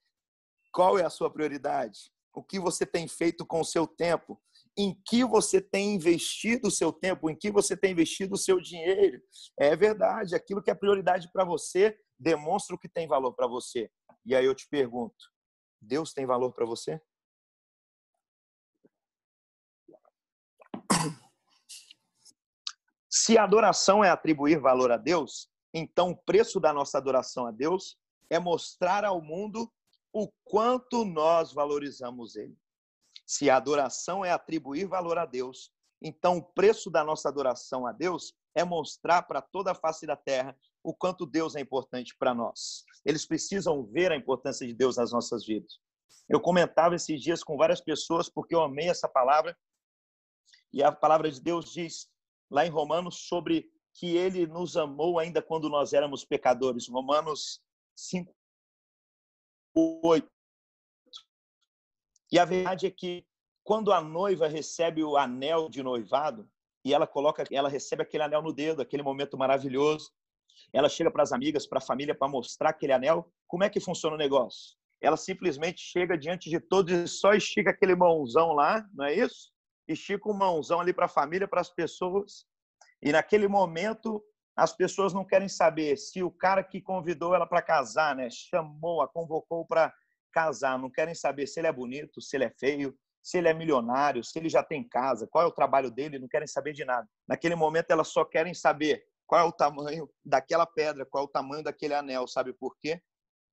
[0.72, 2.10] qual é a sua prioridade?
[2.34, 4.40] O que você tem feito com o seu tempo?
[4.76, 7.28] Em que você tem investido o seu tempo?
[7.28, 9.20] Em que você tem investido o seu dinheiro?
[9.58, 13.90] É verdade, aquilo que é prioridade para você demonstra o que tem valor para você.
[14.24, 15.16] E aí eu te pergunto:
[15.80, 17.00] Deus tem valor para você?
[23.10, 27.50] Se a adoração é atribuir valor a Deus, então o preço da nossa adoração a
[27.50, 27.96] Deus
[28.30, 29.72] é mostrar ao mundo
[30.18, 32.56] o quanto nós valorizamos Ele.
[33.26, 35.70] Se a adoração é atribuir valor a Deus,
[36.02, 40.16] então o preço da nossa adoração a Deus é mostrar para toda a face da
[40.16, 42.84] terra o quanto Deus é importante para nós.
[43.04, 45.78] Eles precisam ver a importância de Deus nas nossas vidas.
[46.28, 49.56] Eu comentava esses dias com várias pessoas porque eu amei essa palavra.
[50.72, 52.08] E a palavra de Deus diz
[52.50, 56.88] lá em Romanos sobre que ele nos amou ainda quando nós éramos pecadores.
[56.88, 57.60] Romanos
[57.96, 58.32] 5,
[59.78, 60.28] 8.
[62.32, 63.24] E a verdade é que
[63.62, 66.48] quando a noiva recebe o anel de noivado
[66.84, 70.10] e ela coloca, ela recebe aquele anel no dedo, aquele momento maravilhoso,
[70.72, 73.30] ela chega para as amigas, para a família para mostrar aquele anel.
[73.46, 74.76] Como é que funciona o negócio?
[75.00, 79.52] Ela simplesmente chega diante de todos e só estica aquele mãozão lá, não é isso?
[79.86, 82.44] Estica um mãozão ali para a família, para as pessoas.
[83.00, 84.22] E naquele momento
[84.58, 89.00] as pessoas não querem saber se o cara que convidou ela para casar, né, chamou,
[89.00, 89.94] a convocou para
[90.32, 92.92] casar, não querem saber se ele é bonito, se ele é feio,
[93.22, 96.26] se ele é milionário, se ele já tem casa, qual é o trabalho dele, não
[96.26, 97.08] querem saber de nada.
[97.28, 101.30] Naquele momento, elas só querem saber qual é o tamanho daquela pedra, qual é o
[101.30, 102.26] tamanho daquele anel.
[102.26, 103.00] Sabe por quê?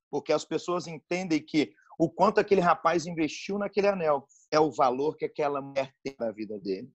[0.09, 5.15] Porque as pessoas entendem que o quanto aquele rapaz investiu naquele anel é o valor
[5.17, 6.91] que aquela mulher tem na vida dele.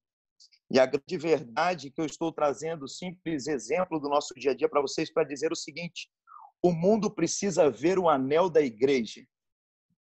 [0.70, 4.68] E a grande verdade que eu estou trazendo, simples exemplo do nosso dia a dia
[4.68, 6.08] para vocês, para dizer o seguinte:
[6.62, 9.26] o mundo precisa ver o anel da igreja.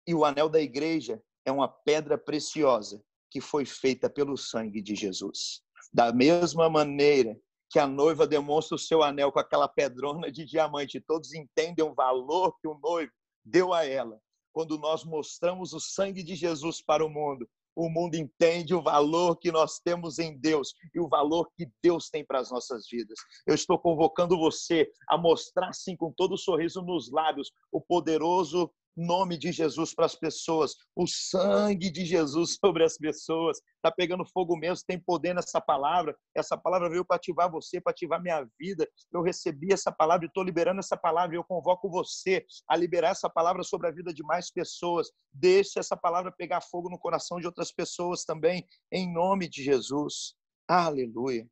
[0.06, 4.94] E o anel da igreja é uma pedra preciosa que foi feita pelo sangue de
[4.94, 5.62] Jesus.
[5.92, 7.36] Da mesma maneira
[7.70, 11.94] que a noiva demonstra o seu anel com aquela pedrona de diamante, todos entendem o
[11.94, 13.10] valor que o noivo
[13.44, 14.20] deu a ela.
[14.52, 19.36] Quando nós mostramos o sangue de Jesus para o mundo, o mundo entende o valor
[19.36, 23.18] que nós temos em Deus e o valor que Deus tem para as nossas vidas.
[23.46, 28.70] Eu estou convocando você a mostrar, assim, com todo o sorriso nos lábios, o poderoso
[28.96, 33.58] nome de Jesus para as pessoas, o sangue de Jesus sobre as pessoas.
[33.76, 36.16] Está pegando fogo mesmo, tem poder nessa palavra.
[36.34, 38.88] Essa palavra veio para ativar você, para ativar minha vida.
[39.12, 41.36] Eu recebi essa palavra estou liberando essa palavra.
[41.36, 45.10] Eu convoco você a liberar essa palavra sobre a vida de mais pessoas.
[45.32, 50.34] Deixe essa palavra pegar fogo no coração de outras pessoas também, em nome de Jesus.
[50.68, 51.46] Aleluia.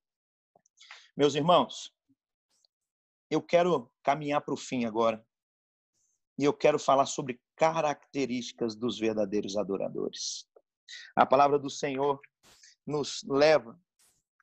[1.17, 1.93] Meus irmãos,
[3.31, 5.25] eu quero caminhar para o fim agora
[6.41, 10.49] e eu quero falar sobre características dos verdadeiros adoradores.
[11.15, 12.19] A palavra do Senhor
[12.87, 13.79] nos leva.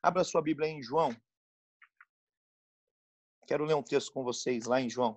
[0.00, 1.10] Abra sua Bíblia em João.
[3.48, 5.16] Quero ler um texto com vocês lá em João.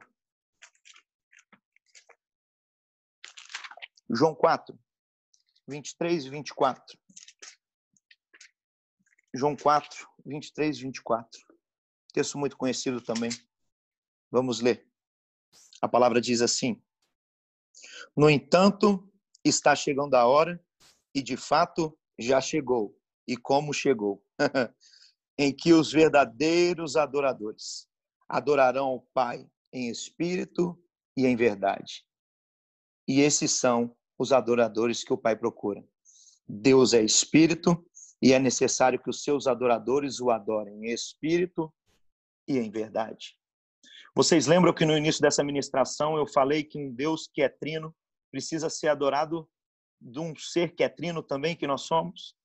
[4.10, 4.76] João 4,
[5.68, 7.00] 23 e 24.
[9.36, 11.42] João 4, 23 e 24.
[12.12, 13.30] Texto muito conhecido também.
[14.32, 14.91] Vamos ler.
[15.82, 16.82] A palavra diz assim:
[18.16, 19.12] No entanto,
[19.44, 20.64] está chegando a hora,
[21.14, 22.96] e de fato já chegou,
[23.28, 24.24] e como chegou,
[25.38, 27.90] em que os verdadeiros adoradores
[28.30, 30.82] adorarão o Pai em espírito
[31.18, 32.06] e em verdade.
[33.08, 35.84] E esses são os adoradores que o Pai procura.
[36.48, 37.84] Deus é espírito
[38.22, 41.74] e é necessário que os seus adoradores o adorem em espírito
[42.48, 43.38] e em verdade.
[44.14, 47.96] Vocês lembram que no início dessa ministração eu falei que um Deus que é trino
[48.30, 49.50] precisa ser adorado
[50.02, 52.36] de um ser que é trino também, que nós somos?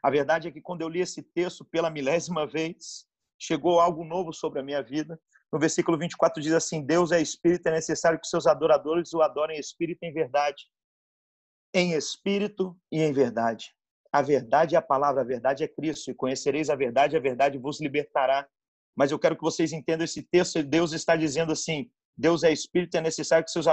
[0.00, 3.04] A verdade é que quando eu li esse texto pela milésima vez,
[3.36, 5.20] chegou algo novo sobre a minha vida.
[5.52, 9.56] No versículo 24 diz assim: Deus é espírito, é necessário que seus adoradores o adorem
[9.56, 10.66] em espírito e em verdade.
[11.74, 13.74] Em espírito e em verdade.
[14.12, 17.58] A verdade é a palavra, a verdade é Cristo, e conhecereis a verdade, a verdade
[17.58, 18.48] vos libertará
[18.98, 20.60] mas eu quero que vocês entendam esse texto.
[20.60, 23.66] Deus está dizendo assim: Deus é espírito, é necessário que seus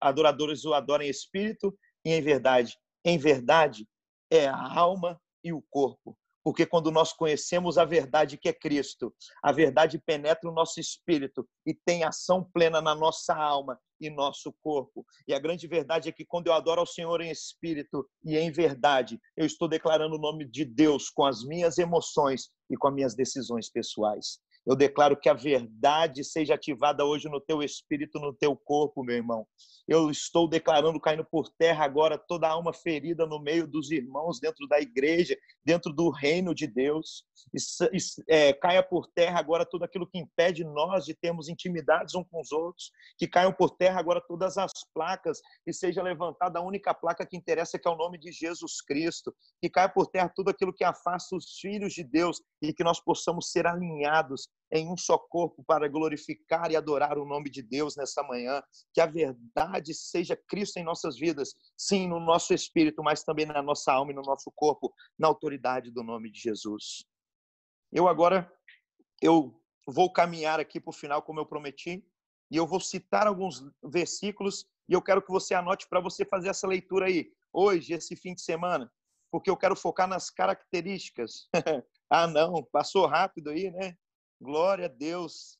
[0.00, 1.72] adoradores o adorem em espírito
[2.04, 2.76] e em verdade.
[3.04, 3.86] Em verdade
[4.32, 6.18] é a alma e o corpo.
[6.44, 11.48] Porque quando nós conhecemos a verdade que é Cristo, a verdade penetra o nosso espírito
[11.64, 15.04] e tem ação plena na nossa alma e nosso corpo.
[15.26, 18.50] E a grande verdade é que quando eu adoro ao Senhor em espírito e em
[18.50, 22.94] verdade, eu estou declarando o nome de Deus com as minhas emoções e com as
[22.94, 24.38] minhas decisões pessoais.
[24.64, 29.16] Eu declaro que a verdade seja ativada hoje no teu espírito, no teu corpo, meu
[29.16, 29.46] irmão.
[29.88, 34.68] Eu estou declarando caindo por terra agora toda alma ferida no meio dos irmãos, dentro
[34.68, 37.24] da igreja, dentro do reino de Deus.
[38.28, 42.40] É, caia por terra agora tudo aquilo que impede nós de termos intimidades uns com
[42.40, 42.92] os outros.
[43.18, 47.36] Que caiam por terra agora todas as placas e seja levantada a única placa que
[47.36, 49.34] interessa, que é o nome de Jesus Cristo.
[49.60, 53.00] Que caia por terra tudo aquilo que afasta os filhos de Deus e que nós
[53.00, 57.94] possamos ser alinhados em um só corpo para glorificar e adorar o nome de Deus
[57.94, 58.62] nessa manhã.
[58.94, 63.62] Que a verdade seja Cristo em nossas vidas, sim, no nosso espírito, mas também na
[63.62, 67.04] nossa alma e no nosso corpo, na autoridade do nome de Jesus.
[67.92, 68.50] Eu agora
[69.20, 69.54] eu
[69.86, 72.02] vou caminhar aqui para o final, como eu prometi,
[72.50, 76.48] e eu vou citar alguns versículos e eu quero que você anote para você fazer
[76.48, 78.90] essa leitura aí, hoje, esse fim de semana,
[79.30, 81.48] porque eu quero focar nas características.
[82.10, 83.96] ah, não, passou rápido aí, né?
[84.42, 85.56] Glória a Deus.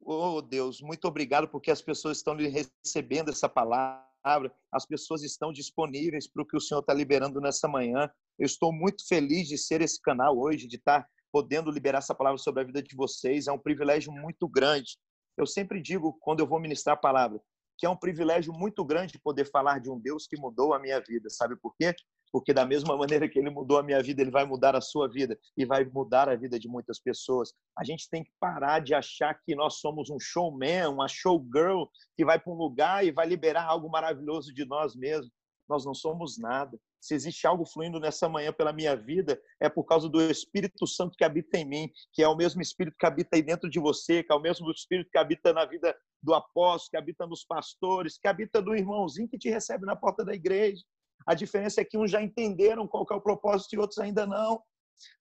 [0.00, 6.26] Oh, Deus, muito obrigado porque as pessoas estão recebendo essa palavra, as pessoas estão disponíveis
[6.26, 8.10] para o que o Senhor está liberando nessa manhã.
[8.38, 12.38] Eu estou muito feliz de ser esse canal hoje, de estar podendo liberar essa palavra
[12.38, 13.48] sobre a vida de vocês.
[13.48, 14.96] É um privilégio muito grande.
[15.36, 17.38] Eu sempre digo, quando eu vou ministrar a palavra,
[17.76, 21.00] que é um privilégio muito grande poder falar de um Deus que mudou a minha
[21.00, 21.28] vida.
[21.28, 21.94] Sabe por quê?
[22.32, 25.08] Porque da mesma maneira que ele mudou a minha vida, ele vai mudar a sua
[25.08, 27.52] vida e vai mudar a vida de muitas pessoas.
[27.78, 31.84] A gente tem que parar de achar que nós somos um showman, uma showgirl
[32.16, 35.30] que vai para um lugar e vai liberar algo maravilhoso de nós mesmos.
[35.68, 36.78] nós não somos nada.
[37.00, 41.16] Se existe algo fluindo nessa manhã pela minha vida, é por causa do Espírito Santo
[41.16, 44.22] que habita em mim, que é o mesmo Espírito que habita aí dentro de você,
[44.22, 48.18] que é o mesmo Espírito que habita na vida do apóstolo, que habita nos pastores,
[48.18, 50.82] que habita do irmãozinho que te recebe na porta da igreja.
[51.26, 54.62] A diferença é que uns já entenderam qual é o propósito e outros ainda não.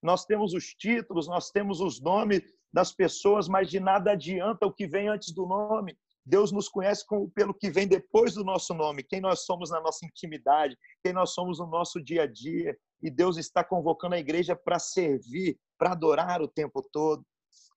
[0.02, 2.42] Nós temos os títulos, nós temos os nomes
[2.72, 5.98] das pessoas, mas de nada adianta o que vem antes do nome.
[6.26, 10.06] Deus nos conhece pelo que vem depois do nosso nome, quem nós somos na nossa
[10.06, 12.76] intimidade, quem nós somos no nosso dia a dia.
[13.02, 17.24] E Deus está convocando a igreja para servir, para adorar o tempo todo.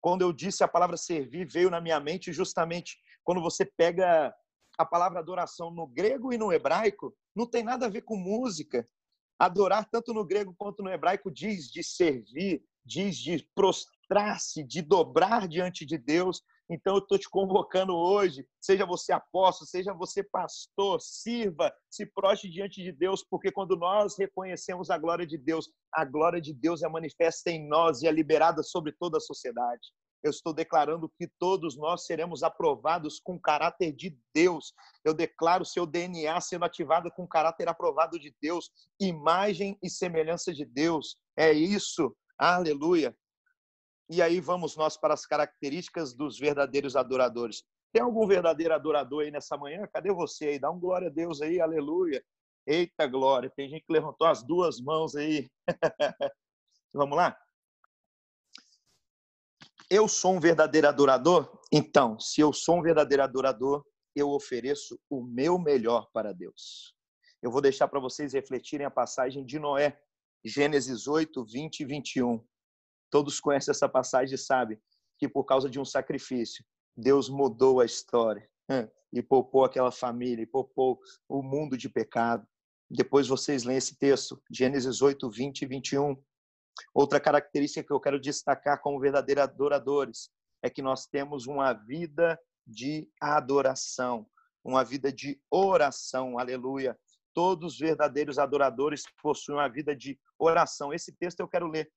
[0.01, 4.35] Quando eu disse a palavra servir, veio na minha mente justamente quando você pega
[4.79, 8.87] a palavra adoração no grego e no hebraico, não tem nada a ver com música.
[9.37, 15.49] Adorar, tanto no grego quanto no hebraico, diz de servir, diz de prostrar-se, de dobrar
[15.49, 16.43] diante de Deus.
[16.71, 22.49] Então, eu estou te convocando hoje, seja você apóstolo, seja você pastor, sirva, se proste
[22.49, 26.83] diante de Deus, porque quando nós reconhecemos a glória de Deus, a glória de Deus
[26.83, 29.89] é manifesta em nós e é liberada sobre toda a sociedade.
[30.23, 34.73] Eu estou declarando que todos nós seremos aprovados com caráter de Deus.
[35.05, 40.65] Eu declaro seu DNA sendo ativado com caráter aprovado de Deus, imagem e semelhança de
[40.65, 41.17] Deus.
[41.37, 42.17] É isso.
[42.37, 43.17] Aleluia.
[44.11, 47.63] E aí vamos nós para as características dos verdadeiros adoradores.
[47.93, 49.87] Tem algum verdadeiro adorador aí nessa manhã?
[49.93, 50.59] Cadê você aí?
[50.59, 52.23] Dá um glória a Deus aí, aleluia.
[52.67, 55.49] Eita glória, tem gente que levantou as duas mãos aí.
[56.93, 57.37] vamos lá?
[59.91, 61.51] Eu sou um verdadeiro adorador?
[61.73, 63.83] Então, se eu sou um verdadeiro adorador,
[64.15, 66.95] eu ofereço o meu melhor para Deus.
[67.43, 69.99] Eu vou deixar para vocês refletirem a passagem de Noé,
[70.45, 72.45] Gênesis 8, 20 e 21.
[73.11, 74.79] Todos conhecem essa passagem e sabem
[75.19, 76.63] que por causa de um sacrifício,
[76.95, 78.47] Deus mudou a história
[79.11, 82.47] e poupou aquela família, e poupou o mundo de pecado.
[82.91, 86.23] Depois vocês leem esse texto, Gênesis 8, 20 e 21.
[86.95, 90.31] Outra característica que eu quero destacar como verdadeiros adoradores
[90.63, 94.27] é que nós temos uma vida de adoração,
[94.65, 96.99] uma vida de oração, aleluia.
[97.33, 100.93] Todos os verdadeiros adoradores possuem uma vida de oração.
[100.93, 101.91] Esse texto eu quero ler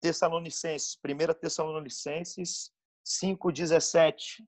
[0.00, 2.70] Tessalonicenses, 1 Tessalonicenses
[3.04, 4.44] 5,17.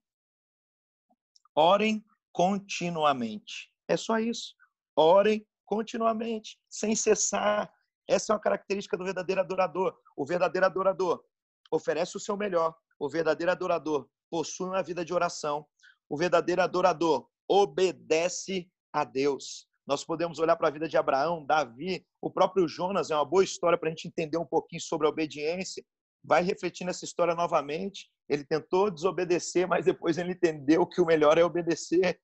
[1.55, 3.71] Orem continuamente.
[3.87, 4.55] É só isso.
[4.95, 7.71] Orem continuamente, sem cessar.
[8.09, 9.95] Essa é uma característica do verdadeiro adorador.
[10.17, 11.23] O verdadeiro adorador
[11.71, 12.75] oferece o seu melhor.
[12.99, 15.63] O verdadeiro adorador possui uma vida de oração.
[16.09, 19.67] O verdadeiro adorador obedece a Deus.
[19.85, 23.43] Nós podemos olhar para a vida de Abraão, Davi, o próprio Jonas, é uma boa
[23.43, 25.83] história para a gente entender um pouquinho sobre a obediência.
[26.23, 28.09] Vai refletir nessa história novamente.
[28.27, 32.19] Ele tentou desobedecer, mas depois ele entendeu que o melhor é obedecer.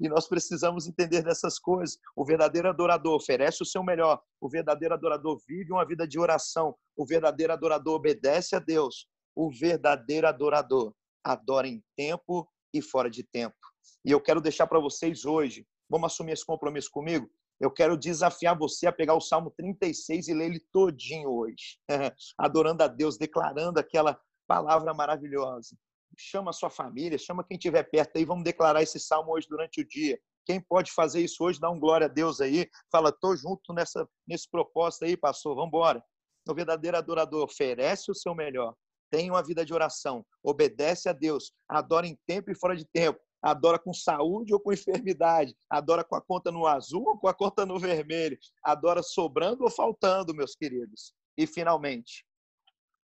[0.00, 1.98] E nós precisamos entender dessas coisas.
[2.16, 4.20] O verdadeiro adorador oferece o seu melhor.
[4.40, 6.74] O verdadeiro adorador vive uma vida de oração.
[6.96, 9.06] O verdadeiro adorador obedece a Deus.
[9.36, 13.56] O verdadeiro adorador adora em tempo e fora de tempo.
[14.04, 17.28] E eu quero deixar para vocês hoje Vamos assumir esse compromisso comigo?
[17.58, 21.78] Eu quero desafiar você a pegar o Salmo 36 e ler ele todinho hoje,
[22.38, 25.76] adorando a Deus, declarando aquela palavra maravilhosa.
[26.16, 29.80] Chama a sua família, chama quem estiver perto aí, vamos declarar esse salmo hoje durante
[29.80, 30.18] o dia.
[30.44, 32.68] Quem pode fazer isso hoje, dá um glória a Deus aí.
[32.90, 36.02] Fala, tô junto nessa, nesse propósito aí, pastor, vamos embora.
[36.48, 38.74] O verdadeiro adorador oferece o seu melhor,
[39.10, 43.20] tem uma vida de oração, obedece a Deus, adora em tempo e fora de tempo,
[43.42, 47.34] adora com saúde ou com enfermidade, adora com a conta no azul ou com a
[47.34, 51.12] conta no vermelho, adora sobrando ou faltando, meus queridos.
[51.36, 52.24] E, finalmente,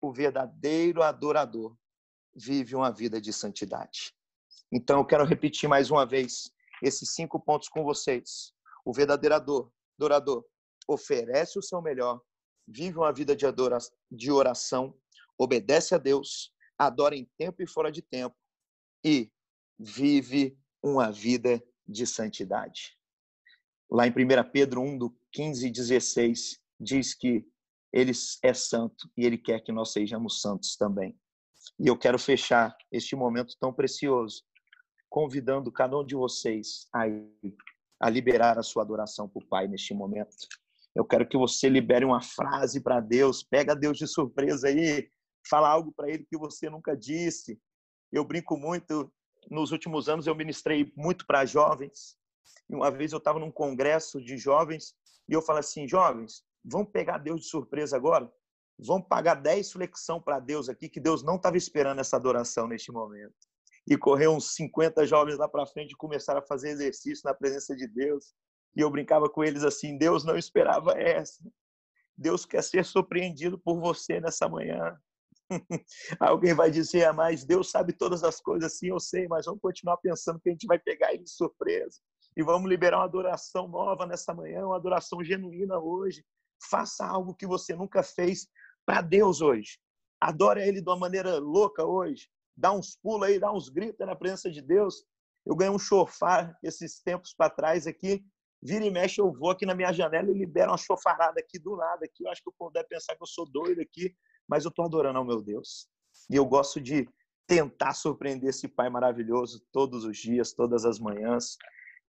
[0.02, 1.76] o verdadeiro adorador
[2.36, 4.14] vive uma vida de santidade.
[4.72, 6.52] Então, eu quero repetir mais uma vez
[6.82, 8.54] esses cinco pontos com vocês.
[8.86, 10.46] O verdadeiro adorador
[10.88, 12.22] oferece o seu melhor,
[12.68, 14.98] vive uma vida de, adoração, de oração,
[15.38, 18.36] obedece a Deus, adora em tempo e fora de tempo
[19.04, 19.32] e
[19.78, 22.98] vive uma vida de santidade.
[23.90, 27.46] Lá em 1 Pedro 1, do 15 e 16, diz que
[27.92, 28.12] ele
[28.44, 31.20] é santo e ele quer que nós sejamos santos também.
[31.82, 34.44] E eu quero fechar este momento tão precioso,
[35.10, 37.06] convidando cada um de vocês a,
[38.00, 40.48] a liberar a sua adoração para o Pai neste momento.
[40.94, 45.10] Eu quero que você libere uma frase para Deus, pega Deus de surpresa aí,
[45.50, 47.60] fala algo para Ele que você nunca disse.
[48.12, 49.12] Eu brinco muito
[49.50, 52.16] nos últimos anos eu ministrei muito para jovens.
[52.70, 54.94] E uma vez eu estava num congresso de jovens
[55.28, 58.32] e eu falei assim, jovens, vamos pegar Deus de surpresa agora?
[58.84, 62.92] Vamos pagar 10 flexão para Deus aqui, que Deus não estava esperando essa adoração neste
[62.92, 63.36] momento.
[63.88, 67.76] E correu uns 50 jovens lá para frente e começaram a fazer exercício na presença
[67.76, 68.34] de Deus.
[68.76, 71.44] E eu brincava com eles assim: Deus não esperava essa.
[72.18, 74.98] Deus quer ser surpreendido por você nessa manhã.
[76.20, 79.62] Alguém vai dizer, ah, mas Deus sabe todas as coisas, sim, eu sei, mas vamos
[79.62, 82.00] continuar pensando que a gente vai pegar ele de surpresa.
[82.36, 86.24] E vamos liberar uma adoração nova nessa manhã, uma adoração genuína hoje.
[86.70, 88.48] Faça algo que você nunca fez
[88.92, 89.80] para Deus hoje.
[90.20, 92.28] Adore Ele de uma maneira louca hoje.
[92.58, 95.06] Dá uns pulos aí, dá uns gritos na presença de Deus.
[95.46, 98.22] Eu ganhei um chofar esses tempos para trás aqui.
[98.62, 101.78] Vira e mexe, eu vou aqui na minha janela e libero uma chofarada aqui do
[101.78, 102.04] nada.
[102.04, 102.26] Aqui.
[102.26, 104.14] Eu acho que o povo deve pensar que eu sou doido aqui,
[104.46, 105.88] mas eu estou adorando ao meu Deus.
[106.30, 107.08] E eu gosto de
[107.48, 111.56] tentar surpreender esse Pai maravilhoso todos os dias, todas as manhãs.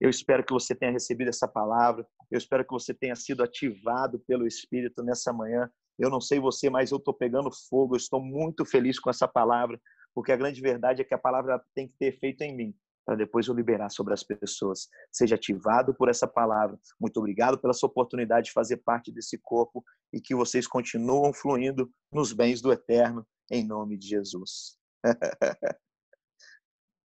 [0.00, 2.04] Eu espero que você tenha recebido essa palavra.
[2.28, 5.70] Eu espero que você tenha sido ativado pelo Espírito nessa manhã.
[5.98, 7.94] Eu não sei você, mas eu estou pegando fogo.
[7.94, 9.80] Eu estou muito feliz com essa palavra,
[10.14, 12.74] porque a grande verdade é que a palavra tem que ter efeito em mim,
[13.04, 14.88] para depois eu liberar sobre as pessoas.
[15.10, 16.78] Seja ativado por essa palavra.
[17.00, 21.90] Muito obrigado pela sua oportunidade de fazer parte desse corpo e que vocês continuam fluindo
[22.12, 24.76] nos bens do eterno, em nome de Jesus.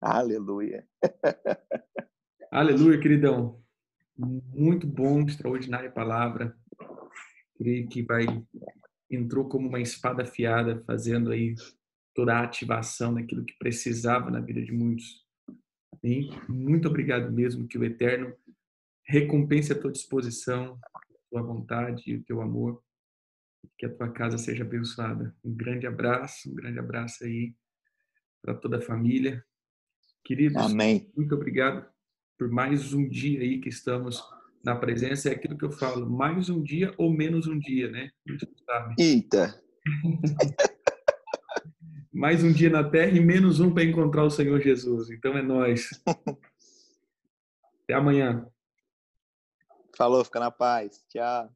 [0.01, 0.87] Aleluia.
[2.51, 3.61] Aleluia, queridão.
[4.17, 6.55] Muito bom, extraordinária palavra.
[7.57, 8.25] Creio que vai
[9.09, 11.55] entrou como uma espada afiada, fazendo aí
[12.13, 15.23] toda a ativação daquilo que precisava na vida de muitos.
[16.03, 18.33] E muito obrigado mesmo que o Eterno
[19.03, 20.99] recompense a tua disposição, a
[21.29, 22.81] tua vontade e o teu amor.
[23.77, 25.35] Que a tua casa seja abençoada.
[25.43, 27.53] Um grande abraço, um grande abraço aí
[28.41, 29.43] para toda a família.
[30.23, 31.11] Queridos, Amém.
[31.15, 31.85] muito obrigado
[32.37, 34.23] por mais um dia aí que estamos
[34.65, 35.29] na presença.
[35.29, 38.09] É aquilo que eu falo, mais um dia ou menos um dia, né?
[38.65, 38.95] sabe.
[38.99, 39.61] Eita!
[42.11, 45.11] mais um dia na terra e menos um para encontrar o Senhor Jesus.
[45.11, 45.89] Então é nós.
[47.83, 48.47] Até amanhã.
[49.95, 51.05] Falou, fica na paz.
[51.09, 51.49] Tchau.